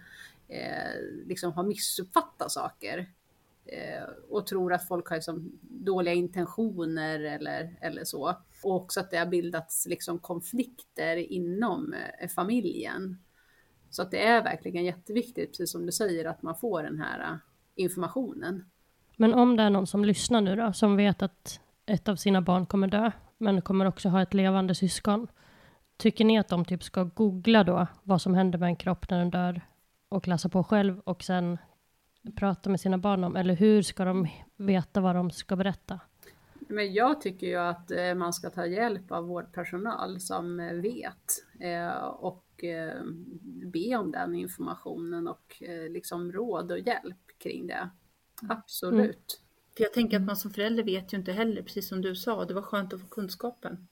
[0.47, 3.09] eh, liksom har missuppfattat saker
[3.65, 8.35] eh, och tror att folk har liksom dåliga intentioner eller, eller så.
[8.63, 13.17] Och också att det har bildats liksom konflikter inom eh, familjen.
[13.89, 17.19] Så att det är verkligen jätteviktigt, precis som du säger, att man får den här
[17.19, 17.37] eh,
[17.75, 18.65] informationen.
[19.17, 22.41] Men om det är någon som lyssnar nu då, som vet att ett av sina
[22.41, 25.27] barn kommer dö, men kommer också ha ett levande syskon.
[25.97, 29.19] Tycker ni att de typ ska googla då vad som händer med en kropp när
[29.19, 29.61] den dör
[30.09, 31.57] och läsa på själv och sen
[32.35, 34.27] prata med sina barn om, eller hur ska de
[34.57, 35.99] veta vad de ska berätta?
[36.67, 41.45] Men jag tycker ju att eh, man ska ta hjälp av vårdpersonal som eh, vet
[41.59, 42.41] eh, och
[43.73, 47.89] be om den informationen och liksom råd och hjälp kring det.
[48.49, 49.01] Absolut.
[49.01, 49.75] Mm.
[49.77, 52.45] För jag tänker att man som förälder vet ju inte heller, precis som du sa,
[52.45, 53.87] det var skönt att få kunskapen.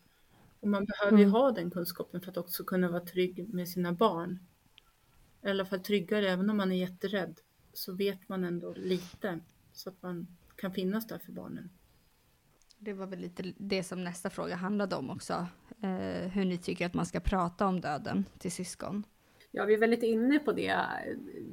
[0.63, 1.33] Och man behöver ju mm.
[1.33, 4.39] ha den kunskapen för att också kunna vara trygg med sina barn.
[5.45, 7.39] I alla fall tryggare, även om man är jätterädd,
[7.73, 9.39] så vet man ändå lite
[9.73, 11.69] så att man kan finnas där för barnen.
[12.77, 15.47] Det var väl lite det som nästa fråga handlade om också.
[15.81, 19.03] Eh, hur ni tycker att man ska prata om döden till syskon.
[19.51, 20.75] Ja, vi är väldigt inne på det.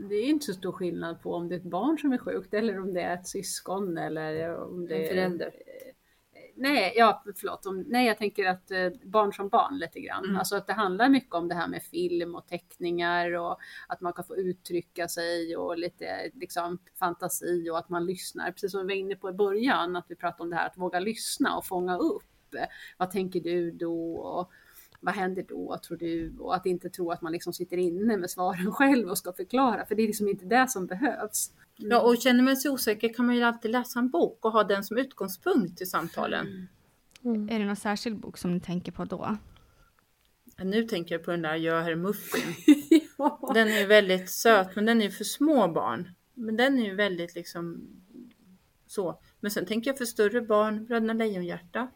[0.09, 2.55] Det är inte så stor skillnad på om det är ett barn som är sjukt
[2.55, 5.53] eller om det är ett syskon eller om det är en förälder
[6.61, 7.67] nej, ja, förlåt.
[7.67, 10.25] Om, nej, jag tänker att eh, barn som barn lite grann.
[10.25, 10.37] Mm.
[10.37, 13.59] Alltså att det handlar mycket om det här med film och teckningar och
[13.89, 18.53] att man kan få uttrycka sig och lite liksom fantasi och att man lyssnar.
[18.53, 20.79] Precis som vi var inne på i början, att vi pratade om det här att
[20.79, 22.55] våga lyssna och fånga upp.
[22.99, 24.15] Vad tänker du då?
[24.15, 24.51] Och,
[25.01, 26.37] vad händer då, tror du?
[26.39, 29.87] Och att inte tro att man liksom sitter inne med svaren själv och ska förklara,
[29.87, 31.53] för det är liksom inte det som behövs.
[31.81, 34.64] Ja, och känner man sig osäker kan man ju alltid läsa en bok och ha
[34.64, 36.47] den som utgångspunkt i samtalen.
[36.47, 36.66] Mm.
[37.24, 37.49] Mm.
[37.49, 39.37] Är det någon särskild bok som ni tänker på då?
[40.57, 42.55] Ja, nu tänker jag på den där Jag är muffin.
[43.18, 43.51] ja.
[43.55, 46.14] Den är väldigt söt, men den är för små barn.
[46.35, 47.91] Men den är ju väldigt liksom
[48.87, 49.20] så.
[49.41, 51.89] Men sen tänker jag för större barn, Bröderna Lejonhjärta.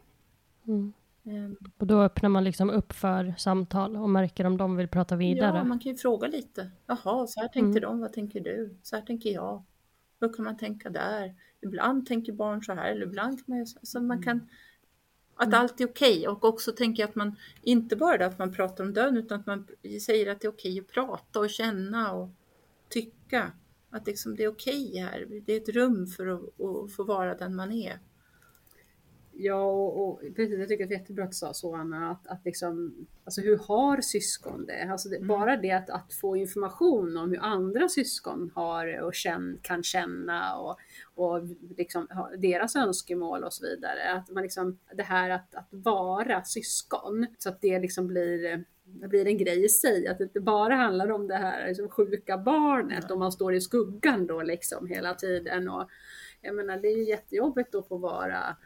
[0.67, 0.93] Mm.
[1.27, 5.17] Um, och då öppnar man liksom upp för samtal och märker om de vill prata
[5.17, 5.59] vidare.
[5.59, 6.71] Ja, man kan ju fråga lite.
[6.87, 7.81] Jaha, så här tänkte mm.
[7.81, 8.77] de, vad tänker du?
[8.83, 9.63] Så här tänker jag.
[10.25, 11.35] Hur kan man tänka där?
[11.65, 13.79] ibland tänker barn så här eller ibland kan man göra så.
[13.83, 14.49] så man kan
[15.37, 16.27] att allt är okej okay.
[16.27, 19.67] och också tänker att man inte bara att man pratar om döden utan att man
[20.07, 22.29] säger att det är okej okay att prata och känna och
[22.89, 23.53] tycka.
[23.91, 25.43] Att liksom det är okej okay här.
[25.47, 27.99] Det är ett rum för att, att få vara den man är.
[29.37, 32.11] Ja, och, och precis, jag tycker att det är jättebra att du sa så Anna,
[32.11, 34.83] att, att liksom, alltså hur har syskon det?
[34.83, 35.29] Alltså det, mm.
[35.29, 40.57] Bara det att, att få information om hur andra syskon har och känn, kan känna
[40.57, 40.79] och,
[41.15, 41.41] och
[41.77, 42.09] liksom,
[42.39, 44.13] deras önskemål och så vidare.
[44.13, 49.09] Att man liksom, det här att, att vara syskon, så att det liksom blir det
[49.09, 52.39] blir en grej i sig, att det inte bara handlar om det här liksom, sjuka
[52.39, 55.69] barnet, om man står i skuggan då liksom hela tiden.
[55.69, 55.89] Och,
[56.41, 58.57] jag menar, det är ju jättejobbigt att få vara Eh,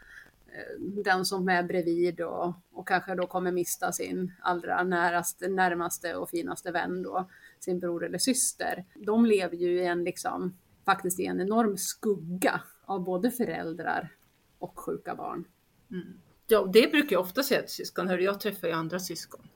[0.53, 6.15] Eh, den som är bredvid och, och kanske då kommer mista sin allra näraste, närmaste
[6.15, 7.29] och finaste vän då,
[7.59, 8.85] sin bror eller syster.
[8.95, 14.15] De lever ju i en liksom, faktiskt i en enorm skugga av både föräldrar
[14.59, 15.45] och sjuka barn.
[15.91, 16.19] Mm.
[16.47, 18.07] Ja, det brukar jag ofta säga till syskon.
[18.07, 19.47] Hör, jag träffar ju andra syskon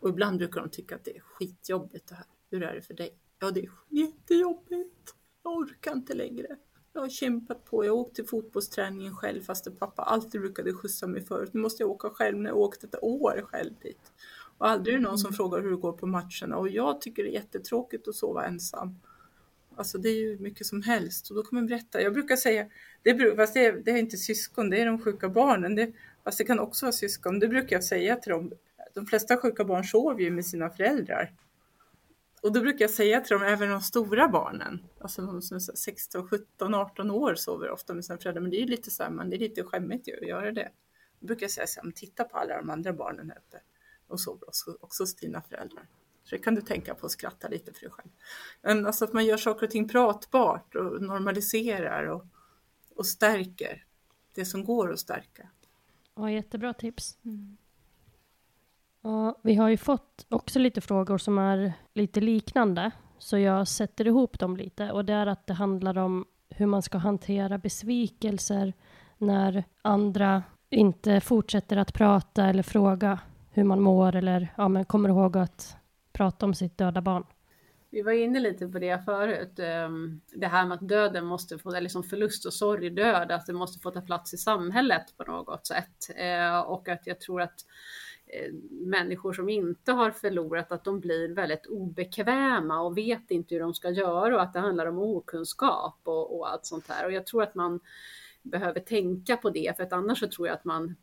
[0.00, 2.26] och ibland brukar de tycka att det är skitjobbigt det här.
[2.50, 3.18] Hur är det för dig?
[3.38, 5.14] Ja, det är jättejobbigt.
[5.42, 6.56] Jag orkar inte längre.
[6.96, 7.84] Jag har kämpat på.
[7.84, 11.50] Jag har åkt till fotbollsträningen själv fast pappa alltid brukade skjutsa mig förut.
[11.52, 14.12] Nu måste jag åka själv när jag åkt ett år själv dit.
[14.58, 15.36] Och aldrig är det någon som mm.
[15.36, 19.00] frågar hur det går på matcherna och jag tycker det är jättetråkigt att sova ensam.
[19.76, 22.02] Alltså det är ju mycket som helst och då kan man berätta.
[22.02, 22.66] Jag brukar säga,
[23.02, 25.74] det, fast det är, det är inte syskon, det är de sjuka barnen.
[25.74, 25.92] Det,
[26.24, 27.38] fast det kan också vara syskon.
[27.38, 28.52] Det brukar jag säga till dem.
[28.94, 31.32] De flesta sjuka barn sover ju med sina föräldrar.
[32.42, 35.60] Och då brukar jag säga till dem, även de stora barnen, alltså de som är
[35.60, 39.02] 16, 17, 18 år sover ofta med sina föräldrar, men det är ju lite så
[39.02, 40.70] här, man, det är lite skämmigt ju att göra det.
[41.20, 43.60] Då brukar jag säga så här, titta på alla de andra barnen här uppe.
[44.08, 45.88] De sover också, också hos dina föräldrar.
[46.24, 48.10] Så det kan du tänka på och skratta lite för dig själv.
[48.62, 52.26] Men alltså att man gör saker och ting pratbart och normaliserar och,
[52.94, 53.84] och stärker
[54.34, 55.50] det som går att stärka.
[56.14, 57.18] Ja, jättebra tips.
[57.24, 57.56] Mm.
[59.06, 64.06] Ja, vi har ju fått också lite frågor som är lite liknande, så jag sätter
[64.06, 64.92] ihop dem lite.
[64.92, 68.72] Och det är att det handlar om hur man ska hantera besvikelser
[69.18, 73.18] när andra inte fortsätter att prata eller fråga
[73.50, 75.76] hur man mår eller ja, men kommer ihåg att
[76.12, 77.24] prata om sitt döda barn.
[77.90, 81.68] Vi var inne lite på det förut, ehm, det här med att döden måste få,
[81.68, 85.24] eller liksom förlust och sorg, död, att det måste få ta plats i samhället på
[85.24, 86.10] något sätt.
[86.16, 87.64] Eh, och att jag tror att
[88.28, 93.60] Eh, människor som inte har förlorat, att de blir väldigt obekväma och vet inte hur
[93.60, 97.06] de ska göra och att det handlar om okunskap och, och allt sånt här.
[97.06, 97.80] Och jag tror att man
[98.42, 100.96] behöver tänka på det, för att annars så tror jag att man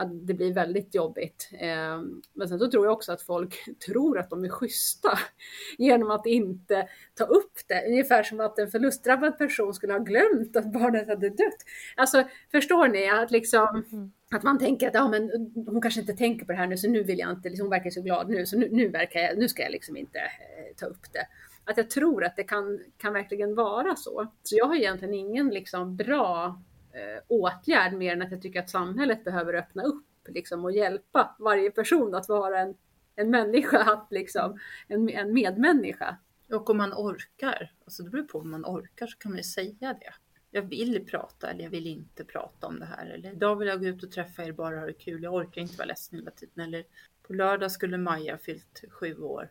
[0.00, 1.50] att det blir väldigt jobbigt.
[1.52, 3.54] Ehm, men sen så tror jag också att folk
[3.86, 5.18] tror att de är schyssta
[5.78, 7.86] genom att inte ta upp det.
[7.88, 11.64] Ungefär som att en förlustdrabbad person skulle ha glömt att barnet hade dött.
[11.96, 13.08] Alltså, förstår ni?
[13.08, 14.12] Att, liksom, mm.
[14.30, 15.30] att man tänker att ja, men
[15.66, 17.70] hon kanske inte tänker på det här nu, så nu vill jag inte, liksom, hon
[17.70, 20.76] verkar så glad nu, så nu, nu, verkar jag, nu ska jag liksom inte eh,
[20.76, 21.26] ta upp det.
[21.64, 24.26] Att jag tror att det kan, kan verkligen vara så.
[24.42, 26.62] Så jag har egentligen ingen liksom, bra
[26.92, 31.36] eh, åtgärd mer än att jag tycker att samhället behöver öppna upp liksom, och hjälpa
[31.38, 32.74] varje person att vara en,
[33.16, 36.16] en människa, att, liksom, en, en medmänniska.
[36.52, 39.44] Och om man orkar, alltså det beror på om man orkar så kan man ju
[39.44, 40.14] säga det.
[40.50, 43.06] Jag vill prata eller jag vill inte prata om det här.
[43.06, 45.22] Eller idag vill jag gå ut och träffa er, bara och ha det kul.
[45.22, 46.64] Jag orkar inte vara ledsen hela tiden.
[46.64, 46.84] Eller
[47.22, 49.50] på lördag skulle Maja fyllt sju år.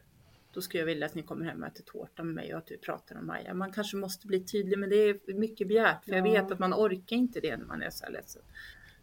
[0.54, 2.72] Då skulle jag vilja att ni kommer hem och äter tårta med mig och att
[2.72, 3.54] vi pratar om Maja.
[3.54, 6.06] Man kanske måste bli tydlig, men det är mycket begärt.
[6.06, 6.18] För ja.
[6.18, 8.42] jag vet att man orkar inte det när man är så här ledsen.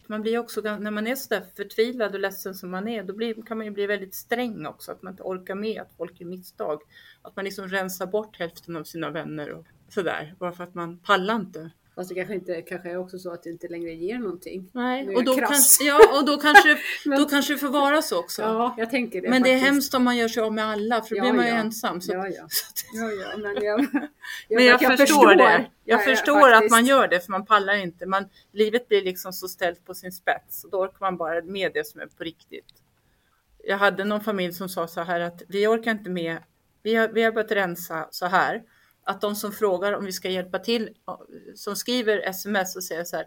[0.06, 3.14] Man blir också, när man är så där förtvivlad och ledsen som man är, då
[3.14, 4.92] blir, kan man ju bli väldigt sträng också.
[4.92, 6.80] Att man inte orkar med att folk gör misstag.
[7.22, 10.34] Att man liksom rensar bort hälften av sina vänner och sådär.
[10.38, 11.70] Bara för att man pallar inte.
[11.96, 14.70] Fast det kanske, inte, kanske är också så att det inte längre ger någonting.
[14.72, 18.18] Nej, och då, kan, ja, och då kanske men, då kanske det får vara så
[18.18, 18.42] också.
[18.42, 19.28] Ja, jag tänker det.
[19.28, 19.62] Men faktiskt.
[19.62, 21.46] det är hemskt om man gör sig av med alla, för då ja, blir man
[21.46, 21.58] ju ja.
[21.58, 22.00] ensam.
[22.00, 22.48] Så, ja, ja.
[22.92, 23.80] ja, ja men jag, jag,
[24.48, 25.70] men jag, jag förstår, det.
[25.84, 28.06] Jag förstår att man gör det, för man pallar inte.
[28.06, 31.72] Man, livet blir liksom så ställt på sin spets och då orkar man bara med
[31.74, 32.82] det som är på riktigt.
[33.64, 36.38] Jag hade någon familj som sa så här att vi orkar inte med,
[36.82, 38.62] vi har, vi har börjat rensa så här
[39.06, 40.90] att de som frågar om vi ska hjälpa till,
[41.54, 43.26] som skriver sms och säger så här,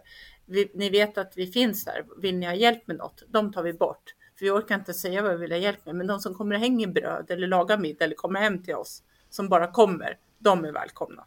[0.74, 3.22] ni vet att vi finns här, vill ni ha hjälp med något?
[3.28, 4.14] De tar vi bort.
[4.38, 6.54] För vi orkar inte säga vad vi vill ha hjälp med, men de som kommer
[6.54, 10.64] och hänger bröd eller lagar middag eller kommer hem till oss, som bara kommer, de
[10.64, 11.24] är välkomna.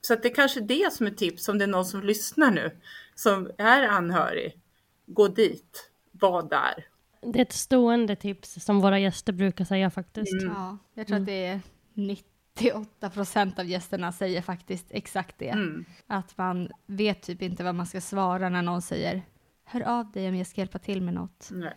[0.00, 2.50] Så att det är kanske det som är tips om det är någon som lyssnar
[2.50, 2.70] nu,
[3.14, 4.60] som är anhörig.
[5.06, 6.86] Gå dit, var där.
[7.20, 10.42] Det är ett stående tips som våra gäster brukar säga faktiskt.
[10.42, 10.54] Mm.
[10.54, 11.22] Ja, jag tror mm.
[11.22, 11.60] att det är
[11.94, 15.48] nytt 98 procent av gästerna säger faktiskt exakt det.
[15.48, 15.84] Mm.
[16.06, 19.22] Att man vet typ inte vad man ska svara när någon säger
[19.64, 21.48] hör av dig om jag ska hjälpa till med något.
[21.52, 21.74] Nej.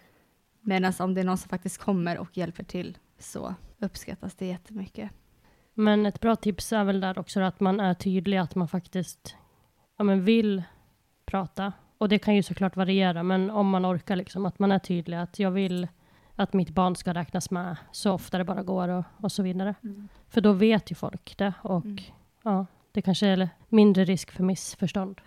[0.61, 5.11] Medan om det är någon som faktiskt kommer och hjälper till så uppskattas det jättemycket.
[5.73, 9.35] Men ett bra tips är väl där också att man är tydlig, att man faktiskt
[9.97, 10.63] ja, men vill
[11.25, 11.73] prata.
[11.97, 15.17] Och det kan ju såklart variera, men om man orkar liksom, att man är tydlig
[15.17, 15.87] att jag vill
[16.41, 19.75] att mitt barn ska räknas med så ofta det bara går och, och så vidare.
[19.83, 20.07] Mm.
[20.29, 21.97] För då vet ju folk det och Mm.
[22.43, 25.21] ja, det kanske är mindre risk för missförstånd.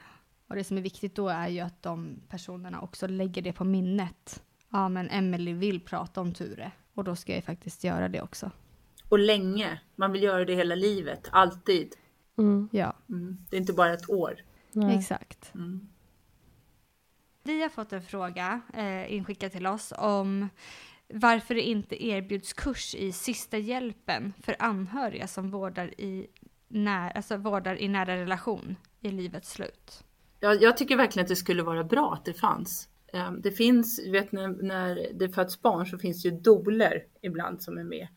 [0.49, 3.65] Och det som är viktigt då är ju att de personerna också lägger det på
[3.65, 4.43] minnet.
[4.71, 8.23] Ja, men Emily vill prata om Ture och då ska jag ju faktiskt göra det
[8.23, 8.51] också.
[9.09, 9.81] Och länge.
[9.97, 11.93] Man vill göra det hela livet, alltid.
[12.39, 12.69] Mm.
[12.73, 13.47] Ja, Mm.
[13.51, 14.35] Det är inte bara ett år.
[14.73, 14.97] Nej.
[14.99, 15.55] exakt.
[15.55, 15.89] Mm.
[17.43, 20.49] Vi har fått en fråga eh, inskickad till oss om
[21.09, 26.27] varför det inte erbjuds kurs i sista hjälpen för anhöriga som vårdar i,
[26.69, 30.05] när, alltså vårdar i nära relation i livets slut.
[30.41, 32.89] Jag, jag tycker verkligen att det skulle vara bra att det fanns.
[33.13, 37.63] Ehm, det finns, vet när, när det föds barn så finns det ju doler ibland
[37.63, 38.09] som är med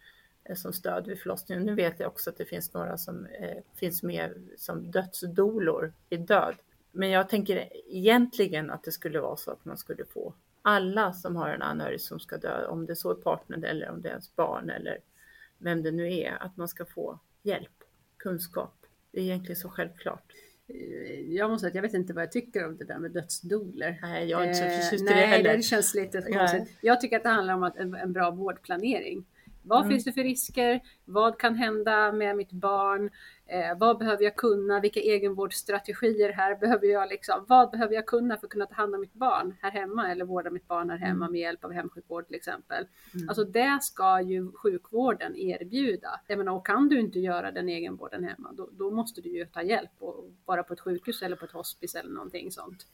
[0.50, 1.66] eh, som stöd vid förlossningen.
[1.66, 6.18] Nu vet jag också att det finns några som eh, finns med som dödsdolor i
[6.18, 6.56] död.
[6.92, 10.34] Men jag tänker egentligen att det skulle vara så att man skulle få
[10.68, 14.02] alla som har en anhörig som ska dö, om det så är partnern eller om
[14.02, 14.98] det är ens barn eller
[15.58, 17.84] vem det nu är, att man ska få hjälp,
[18.18, 18.74] kunskap.
[19.12, 20.32] Det är egentligen så självklart.
[20.68, 23.12] Eh, Jag måste säga att jag vet inte vad jag tycker om det där med
[23.12, 24.00] dödsdoler.
[24.02, 25.58] Nej, jag är inte så Eh, förtjust i nej, det heller.
[25.58, 26.34] det känns lite Nej.
[26.34, 26.78] konstigt.
[26.82, 29.26] Jag tycker att det handlar om att en, en bra vårdplanering.
[29.64, 29.90] Vad Mm.
[29.92, 30.82] finns det för risker?
[31.06, 33.10] Vad kan hända med mitt barn?
[33.50, 34.80] Eh, vad behöver jag kunna?
[34.80, 37.46] Vilka egenvårdsstrategier här behöver jag liksom?
[37.48, 40.26] Vad behöver jag kunna för att kunna ta hand om mitt barn här hemma eller
[40.26, 42.86] vårda mitt barn här hemma med hjälp av hemsjukvård till exempel?
[43.16, 43.30] Mm.
[43.30, 46.20] Alltså det ska ju sjukvården erbjuda.
[46.28, 49.46] Jag menar, och kan du inte göra den egenvården hemma, då, då måste du ju
[49.46, 52.86] ta hjälp och vara på ett sjukhus eller på ett hospice eller någonting sånt.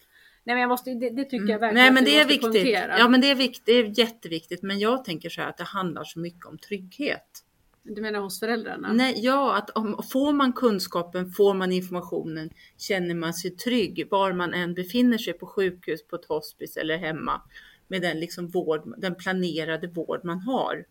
[0.44, 2.78] Nej men jag måste, det, det tycker jag verkligen Nej men det är viktigt.
[2.98, 4.62] Ja men det är viktigt, det är jätteviktigt.
[4.62, 7.43] Men jag tänker så här att det handlar så mycket om trygghet.
[7.84, 8.94] Du menar hos föräldrarna?
[8.94, 14.34] Nej, ja, att om, får man kunskapen, får man informationen, känner man sig trygg var
[14.34, 17.42] man än befinner sig på sjukhus, på ett hospice eller hemma
[17.88, 20.86] med den liksom vård, den planerade vård man har.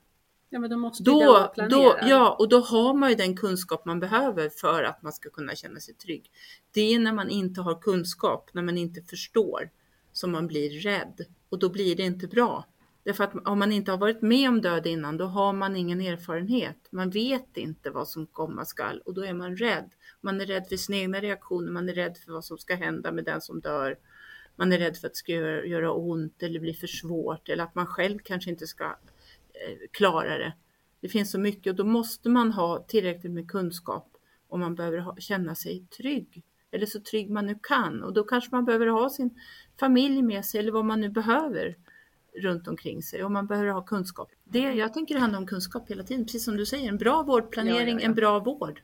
[0.51, 3.85] Ja men då måste vara Då, då, ja, och då har man ju den kunskap
[3.85, 6.31] man behöver för att man ska kunna känna sig trygg.
[6.71, 9.71] Det är när man inte har kunskap, när man inte förstår,
[10.13, 12.67] som man blir rädd och då blir det inte bra.
[13.05, 16.01] Därför att om man inte har varit med om död innan, då har man ingen
[16.01, 16.89] erfarenhet.
[16.91, 19.91] Man vet inte vad som komma skall och då är man rädd.
[20.21, 23.13] Man är rädd för sina egna reaktioner, man är rädd för vad som ska hända
[23.13, 23.99] med den som dör.
[24.57, 27.75] Man är rädd för att det ska göra, ont eller bli för svårt eller att
[27.75, 30.53] man själv kanske inte ska eh, klara det.
[31.01, 34.09] Det finns så mycket och då måste man ha tillräckligt med kunskap
[34.49, 36.45] om man behöver ha, känna sig trygg.
[36.71, 39.41] Eller så trygg man nu kan och då kanske man behöver ha sin
[39.81, 41.77] familj med sig eller vad man nu behöver
[42.35, 44.31] runt omkring sig och man behöver ha kunskap.
[44.45, 47.23] Det, jag tänker det handlar om kunskap hela tiden, precis som du säger, en bra
[47.23, 48.83] vårdplanering, Ja, ja, en bra vård.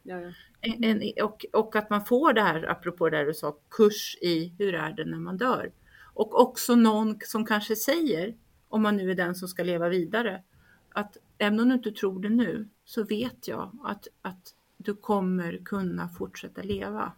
[0.61, 4.17] En, en, och, och att man får det här, apropå det här du sa, kurs
[4.21, 5.73] i hur är det när man dör.
[6.15, 8.37] Och också någon som kanske säger,
[8.69, 10.43] om man nu är den som ska leva vidare,
[10.89, 15.61] att även om du inte tror det nu, så vet jag att, att du kommer
[15.65, 17.13] kunna fortsätta leva.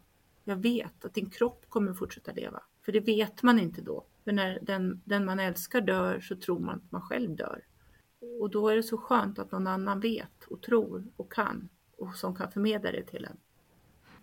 [0.44, 2.62] Jag vet att din kropp kommer fortsätta leva.
[2.84, 4.04] För det vet man inte då.
[4.30, 7.64] För när den, den man älskar dör så tror man att man själv dör.
[8.40, 12.14] Och då är det så skönt att någon annan vet och tror och kan och
[12.14, 13.36] som kan förmedla det till en.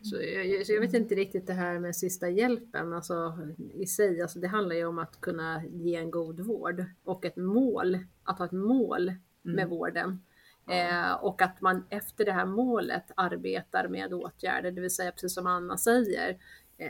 [0.01, 3.37] Så jag, så jag vet inte riktigt det här med sista hjälpen alltså,
[3.73, 4.21] i sig.
[4.21, 8.39] Alltså, det handlar ju om att kunna ge en god vård och ett mål, att
[8.39, 10.21] ha ett mål med vården.
[10.69, 15.33] Eh, och att man efter det här målet arbetar med åtgärder, det vill säga precis
[15.33, 16.37] som Anna säger,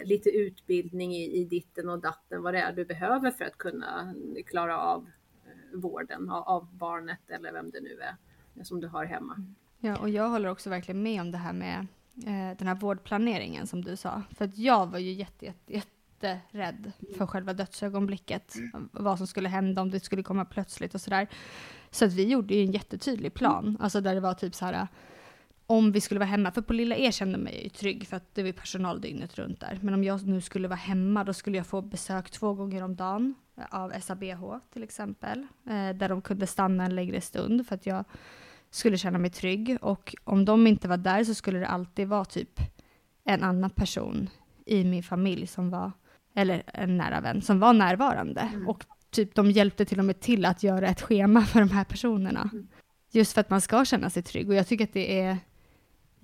[0.03, 4.13] lite utbildning i, i ditten och datten, vad det är du behöver för att kunna
[4.45, 5.09] klara av
[5.45, 8.15] eh, vården av, barnet eller vem det nu är
[8.55, 9.45] eh, som du har hemma.
[9.79, 11.87] Ja, och jag håller också verkligen med om det här med
[12.17, 14.21] eh, den här vårdplaneringen som du sa.
[14.37, 15.91] För att jag var ju jätte, jätte,
[16.21, 18.55] jätterädd för själva dödsögonblicket.
[18.91, 21.27] Vad som skulle hända om det skulle komma plötsligt och sådär.
[21.91, 23.77] Så att vi gjorde ju en jättetydlig plan.
[23.79, 24.87] Alltså där det var typ så här
[25.67, 28.35] om vi skulle vara hemma, för på Lilla E kände mig ju trygg för att
[28.35, 29.79] det var personal dygnet runt där.
[29.81, 32.95] Men om jag nu skulle vara hemma då skulle jag få besök två gånger om
[32.95, 33.35] dagen
[33.69, 35.39] av SABH till exempel.
[35.65, 38.05] Eh, där de kunde stanna en längre stund för att jag
[38.69, 39.77] skulle känna mig trygg.
[39.81, 42.59] Och om de inte var där så skulle det alltid vara typ
[43.23, 44.29] en annan person
[44.65, 45.91] i min familj som var,
[46.35, 48.49] eller en nära vän, som var närvarande.
[48.67, 51.83] Och typ de hjälpte till och med till att göra ett schema för de här
[51.83, 52.49] personerna.
[53.11, 54.49] Just för att man ska känna sig trygg.
[54.49, 55.37] Och jag tycker att det är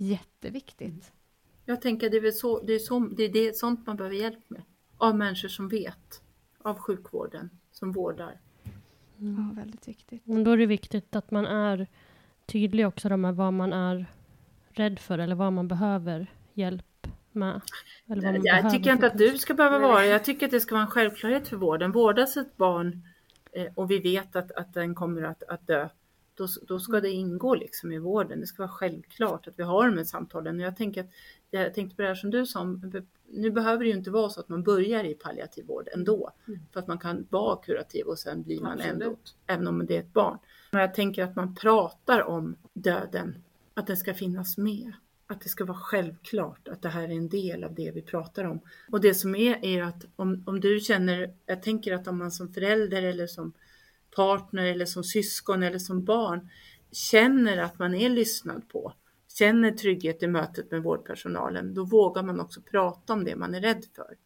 [0.04, 1.12] jätteviktigt.
[1.66, 4.16] Jag tänker det är väl så, det är, så, det är det, sånt man behöver
[4.16, 4.62] hjälp med.
[4.98, 6.22] Av människor som vet.
[6.58, 8.40] Av sjukvården som vårdar.
[9.18, 10.22] Ja, väldigt viktigt.
[10.26, 11.88] Men då är det viktigt att man är
[12.46, 14.06] tydlig också med vad man är
[14.70, 17.62] rädd för eller vad man behöver hjälp med.
[18.08, 20.52] Eller vad man Jag behöver tycker inte att du ska behöva vara Jag tycker att
[20.52, 21.92] det ska vara en självklarhet för vården.
[21.92, 23.08] Vårdas ett barn
[23.52, 25.90] eh, och vi vet att, att den kommer att, att dö,
[26.36, 28.40] då, då ska det ingå liksom i vården.
[28.40, 30.56] Det ska vara självklart att vi har de här samtalen.
[30.56, 31.10] Och jag, tänker att,
[31.50, 32.80] jag tänkte på det här som du sa,
[33.30, 36.32] nu behöver det ju inte vara så att man börjar i palliativ vård ändå.
[36.48, 36.60] Mm.
[36.74, 38.94] För att man kan vara kurativ och sen blir man Absolut.
[38.94, 39.16] ändå,
[39.48, 40.38] även om det är ett barn.
[40.72, 43.44] Men jag tänker att man pratar om döden,
[43.74, 44.94] att den ska finnas med.
[45.28, 48.44] Att det ska vara självklart att det här är en del av det vi pratar
[48.44, 48.60] om.
[48.92, 52.32] Och det som är, är att om, om du känner, jag tänker att om man
[52.32, 53.54] som förälder eller som
[54.16, 56.50] partner eller som syskon eller som barn
[56.92, 58.94] känner att man är lyssnad på,
[59.34, 63.62] känner trygghet i mötet med vårdpersonalen, då vågar man också prata om det man är
[63.62, 64.18] rädd för.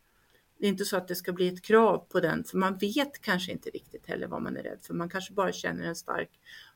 [0.60, 3.22] Det är inte så att det ska bli ett krav på den, för man vet
[3.22, 4.94] kanske inte riktigt heller vad man är rädd för.
[4.94, 6.30] Man kanske bara känner en stark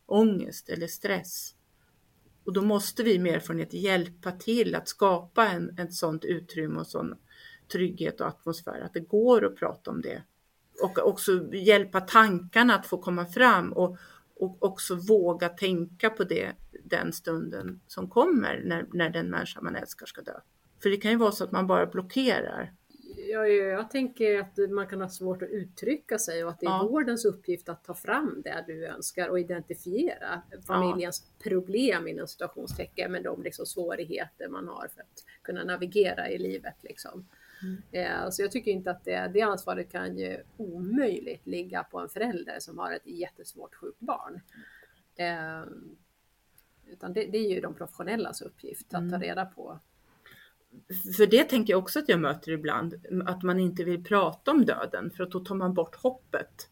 [0.05, 1.55] ångest eller stress.
[2.43, 6.87] Och då måste vi med erfarenhet hjälpa till att skapa en, ett sådant utrymme och
[6.87, 7.15] sån
[7.71, 10.23] trygghet och atmosfär, att det går att prata om det.
[10.81, 13.97] Och också hjälpa tankarna att få komma fram och,
[14.35, 16.51] och också våga tänka på det
[16.83, 20.39] den stunden som kommer när, när den människa man älskar ska dö.
[20.83, 22.73] För det kan ju vara så att man bara blockerar.
[23.17, 26.69] Ja, jag, tänker att man kan ha svårt att uttrycka sig och att det är
[26.69, 26.87] Ja.
[26.91, 33.23] vårdens uppgift att ta fram det du önskar och identifiera familjens problem inom situationstecken med
[33.23, 36.75] de liksom svårigheter man har för att kunna navigera i livet.
[36.81, 37.25] Liksom.
[37.91, 42.09] Eh, så jag tycker inte att det, det ansvaret kan ju omöjligt ligga på en
[42.09, 44.41] förälder som har ett jättesvårt sjukt barn.
[45.15, 45.63] Eh,
[46.87, 49.79] utan det, det är ju de professionellas uppgift att ta reda på
[51.17, 54.65] För det tänker jag också att jag möter ibland, att man inte vill prata om
[54.65, 56.69] döden för att då tar man bort hoppet.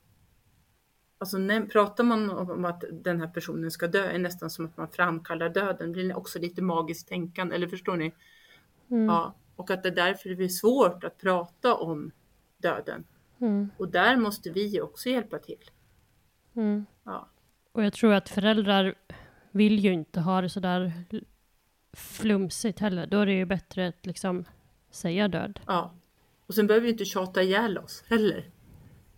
[1.17, 4.77] Alltså när, pratar man om att den här personen ska dö är nästan som att
[4.77, 5.87] man framkallar döden.
[5.87, 8.13] Det blir också lite magiskt tänkande, eller förstår ni?
[8.87, 12.11] Ja, och att det därför blir svårt att prata om
[12.57, 13.03] döden.
[13.41, 13.69] Mm.
[13.77, 15.71] Och där måste vi också hjälpa till.
[16.55, 16.85] Mm.
[17.03, 17.29] Ja.
[17.71, 18.95] Och jag tror att föräldrar
[19.51, 20.93] vill ju inte ha det sådär
[21.93, 23.07] flumsigt heller.
[23.07, 24.45] Då är det ju bättre att liksom
[24.91, 25.59] säga död.
[25.67, 25.93] Ja.
[26.45, 28.49] Och sen behöver vi inte tjata ihjäl oss heller.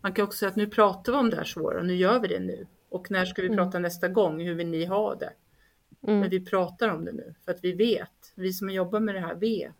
[0.01, 2.27] Man kan också säga att nu pratar vi om det här svåra, nu gör vi
[2.27, 2.68] det nu.
[2.89, 4.41] Och när ska vi prata nästa gång?
[4.41, 5.34] Hur vill ni ha det?
[5.99, 9.22] Men vi pratar om det nu för att vi vet, vi som jobbar med det
[9.22, 9.76] här vet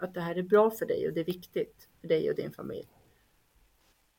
[0.00, 2.52] att det här är bra för dig och det är viktigt för dig och din
[2.52, 2.88] familj.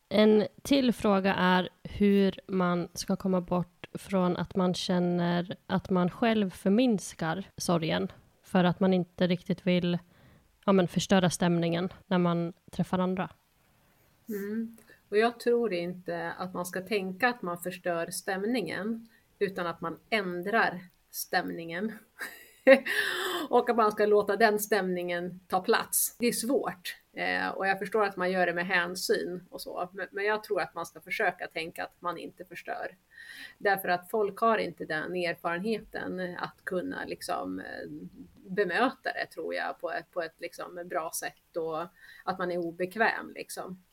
[0.09, 6.09] En till fråga är hur man ska komma bort från att man känner att man
[6.09, 8.11] själv förminskar sorgen
[8.43, 9.99] för att man inte riktigt vill
[10.65, 13.29] ja, men förstöra stämningen när man träffar andra.
[14.29, 14.77] Mm.
[15.09, 19.07] Och jag tror inte att man ska tänka att man förstör stämningen,
[19.39, 20.79] utan att man ändrar
[21.11, 21.91] stämningen.
[23.49, 26.15] och att man ska låta den stämningen ta plats.
[26.19, 29.89] Det är svårt eh, och jag förstår att man gör det med hänsyn och så,
[29.93, 32.95] men, men jag tror att man ska försöka tänka att man inte förstör.
[33.57, 37.89] Därför att folk har inte den erfarenheten att kunna liksom eh,
[38.35, 41.81] bemöta det tror jag på ett, på ett liksom bra sätt och
[42.23, 43.83] att man är obekväm liksom.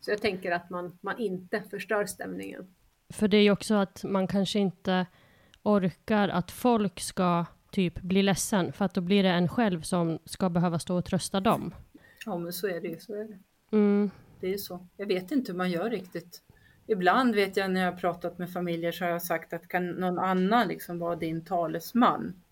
[0.00, 2.74] Så jag tänker att man, man inte förstör stämningen.
[3.12, 5.06] För det är ju också att man kanske inte
[5.62, 7.46] orkar att folk ska
[7.78, 11.04] typ bli ledsen för att då blir det en själv som ska behöva stå och
[11.04, 11.74] trösta dem.
[12.26, 12.98] Ja men så är det ju.
[12.98, 13.38] Så är det.
[13.76, 14.10] Mm.
[14.40, 14.86] Det är så.
[14.96, 16.42] Jag vet inte hur man gör riktigt.
[16.86, 19.90] Ibland vet jag när jag har pratat med familjer så har jag sagt att kan
[19.90, 22.42] någon annan liksom vara din talesman?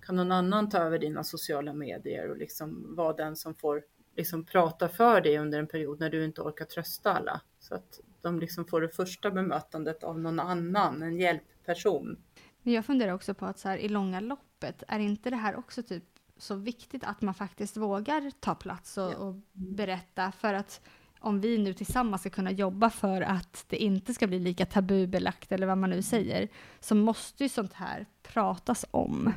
[0.00, 3.82] Kan någon annan ta över dina sociala medier och liksom vara den som får
[4.16, 7.40] liksom prata för dig under en period när du inte orkar trösta alla?
[7.60, 12.16] Så att de liksom får det första bemötandet av någon annan, en hjälpperson.
[12.64, 15.56] Men jag funderar också på att så här, i långa loppet, är inte det här
[15.56, 16.04] också typ
[16.36, 20.80] så viktigt att man faktiskt vågar ta plats och, och berätta för att
[21.18, 25.52] om vi nu tillsammans ska kunna jobba för att det inte ska bli lika tabubelagt
[25.52, 26.48] eller vad man nu säger,
[26.80, 29.32] så måste ju sånt här pratas om.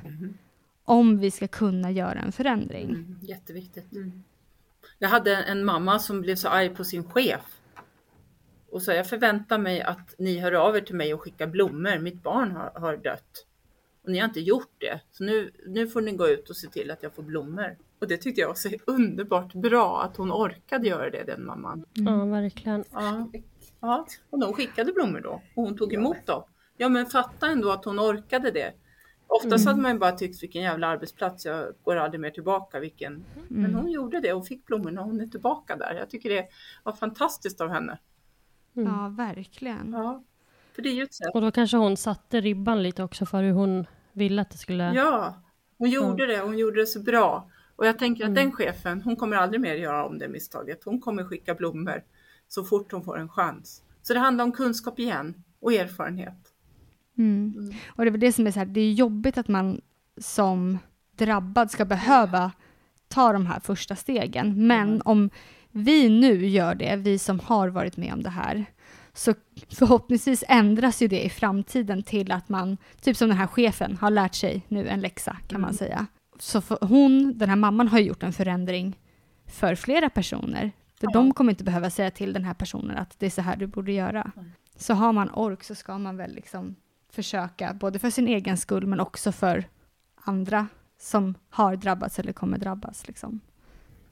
[0.83, 2.89] Om vi ska kunna göra en förändring.
[2.89, 3.85] Mm, jätteviktigt.
[4.99, 7.61] Jag hade en mamma som blev så arg på sin chef.
[8.71, 11.99] Och sa jag förväntar mig att ni hör av er till mig och skickar blommor.
[11.99, 13.45] Mitt barn har, har dött.
[14.03, 15.01] Och ni har inte gjort det.
[15.11, 17.77] Så nu, nu får ni gå ut och se till att jag får blommor.
[17.99, 21.85] Och det tyckte jag var så underbart bra att hon orkade göra det, den mamman.
[21.93, 22.83] Ja, verkligen.
[22.91, 23.29] Ja,
[23.79, 24.07] ja.
[24.29, 26.43] och de skickade blommor då och hon tog emot dem.
[26.77, 28.73] Ja, men fatta ändå att hon orkade det.
[29.27, 29.67] Oftast mm.
[29.67, 32.79] hade man ju bara tyckt vilken jävla arbetsplats, jag går aldrig mer tillbaka.
[32.79, 33.13] Vilken...
[33.13, 33.25] Mm.
[33.47, 35.93] Men hon gjorde det och fick blommorna och hon är tillbaka där.
[35.93, 36.47] Jag tycker det
[36.83, 37.99] var fantastiskt av henne.
[38.77, 38.93] Mm.
[38.93, 39.93] Ja, verkligen.
[39.93, 40.23] Ja,
[40.75, 41.27] för det är ju ett sätt.
[41.33, 44.93] Och då kanske hon satte ribban lite också för hur hon ville att det skulle...
[44.93, 45.35] Ja,
[45.77, 46.27] hon gjorde ja.
[46.27, 46.39] det.
[46.39, 47.49] Hon gjorde det så bra.
[47.75, 48.43] Och jag tänker att mm.
[48.43, 50.83] den chefen, hon kommer aldrig mer göra om det misstaget.
[50.83, 52.03] Hon kommer skicka blommor
[52.47, 53.83] så fort hon får en chans.
[54.01, 56.53] Så det handlar om kunskap igen och erfarenhet.
[57.17, 57.53] Mm.
[57.57, 57.75] Mm.
[57.87, 59.81] Och det är det som är så här, det är jobbigt att man
[60.17, 60.77] som
[61.11, 62.51] drabbad ska behöva
[63.07, 64.67] ta de här första stegen.
[64.67, 65.01] Men mm.
[65.05, 65.29] om
[65.71, 68.65] vi nu gör det, vi som har varit med om det här,
[69.13, 69.33] så
[69.69, 74.11] förhoppningsvis ändras ju det i framtiden till att man, typ som den här chefen, har
[74.11, 75.77] lärt sig nu en läxa kan man mm.
[75.77, 76.07] säga.
[76.39, 78.99] Så hon, den här mamman har gjort en förändring
[79.45, 80.71] för flera personer.
[80.99, 81.13] För ja.
[81.13, 83.67] de kommer inte behöva säga till den här personen att det är så här du
[83.67, 84.31] borde göra.
[84.35, 84.51] Mm.
[84.75, 86.75] Så har man ork så ska man väl liksom
[87.09, 89.65] försöka, både för sin egen skull men också för
[90.15, 90.67] andra
[90.99, 93.07] som har drabbats eller kommer drabbas.
[93.07, 93.39] Liksom.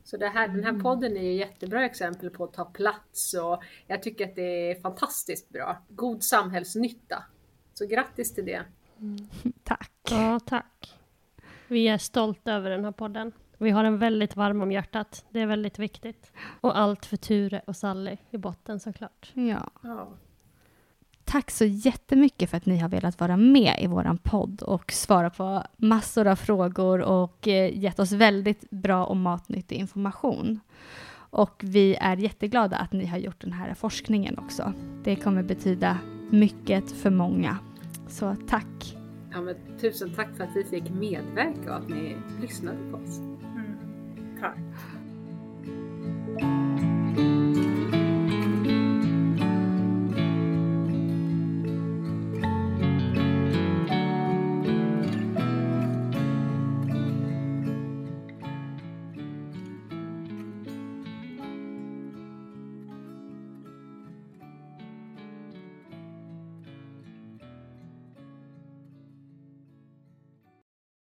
[0.06, 3.64] Så det här, den här podden är ju jättebra exempel på att ta plats och
[3.88, 5.78] jag tycker att det är fantastiskt bra.
[5.90, 7.24] God samhällsnytta.
[7.74, 8.66] Så grattis till det.
[9.00, 9.18] Mm.
[9.64, 9.92] Tack.
[10.10, 11.00] Ja, tack.
[11.68, 13.32] Vi är stolta över den här podden.
[13.58, 15.26] Vi har den väldigt varm om hjärtat.
[15.30, 16.32] Det är väldigt viktigt.
[16.62, 19.32] Och allt för Ture och Sally i botten såklart.
[19.34, 19.70] Ja.
[19.84, 20.08] ja.
[21.26, 25.30] Tack så jättemycket för att ni har velat vara med i vår podd och svara
[25.30, 30.60] på massor av frågor och eh, gett oss väldigt bra och matnyttig information.
[31.30, 34.74] Och vi är jätteglada att ni har gjort den här forskningen också.
[35.04, 35.98] Det kommer betyda
[36.30, 37.58] mycket för många.
[38.08, 38.98] Så tack!
[39.32, 43.20] Ja, men tusen tack för att vi fick medverka och att ni lyssnade på oss.
[43.20, 43.78] Mm.
[44.40, 44.58] Tack!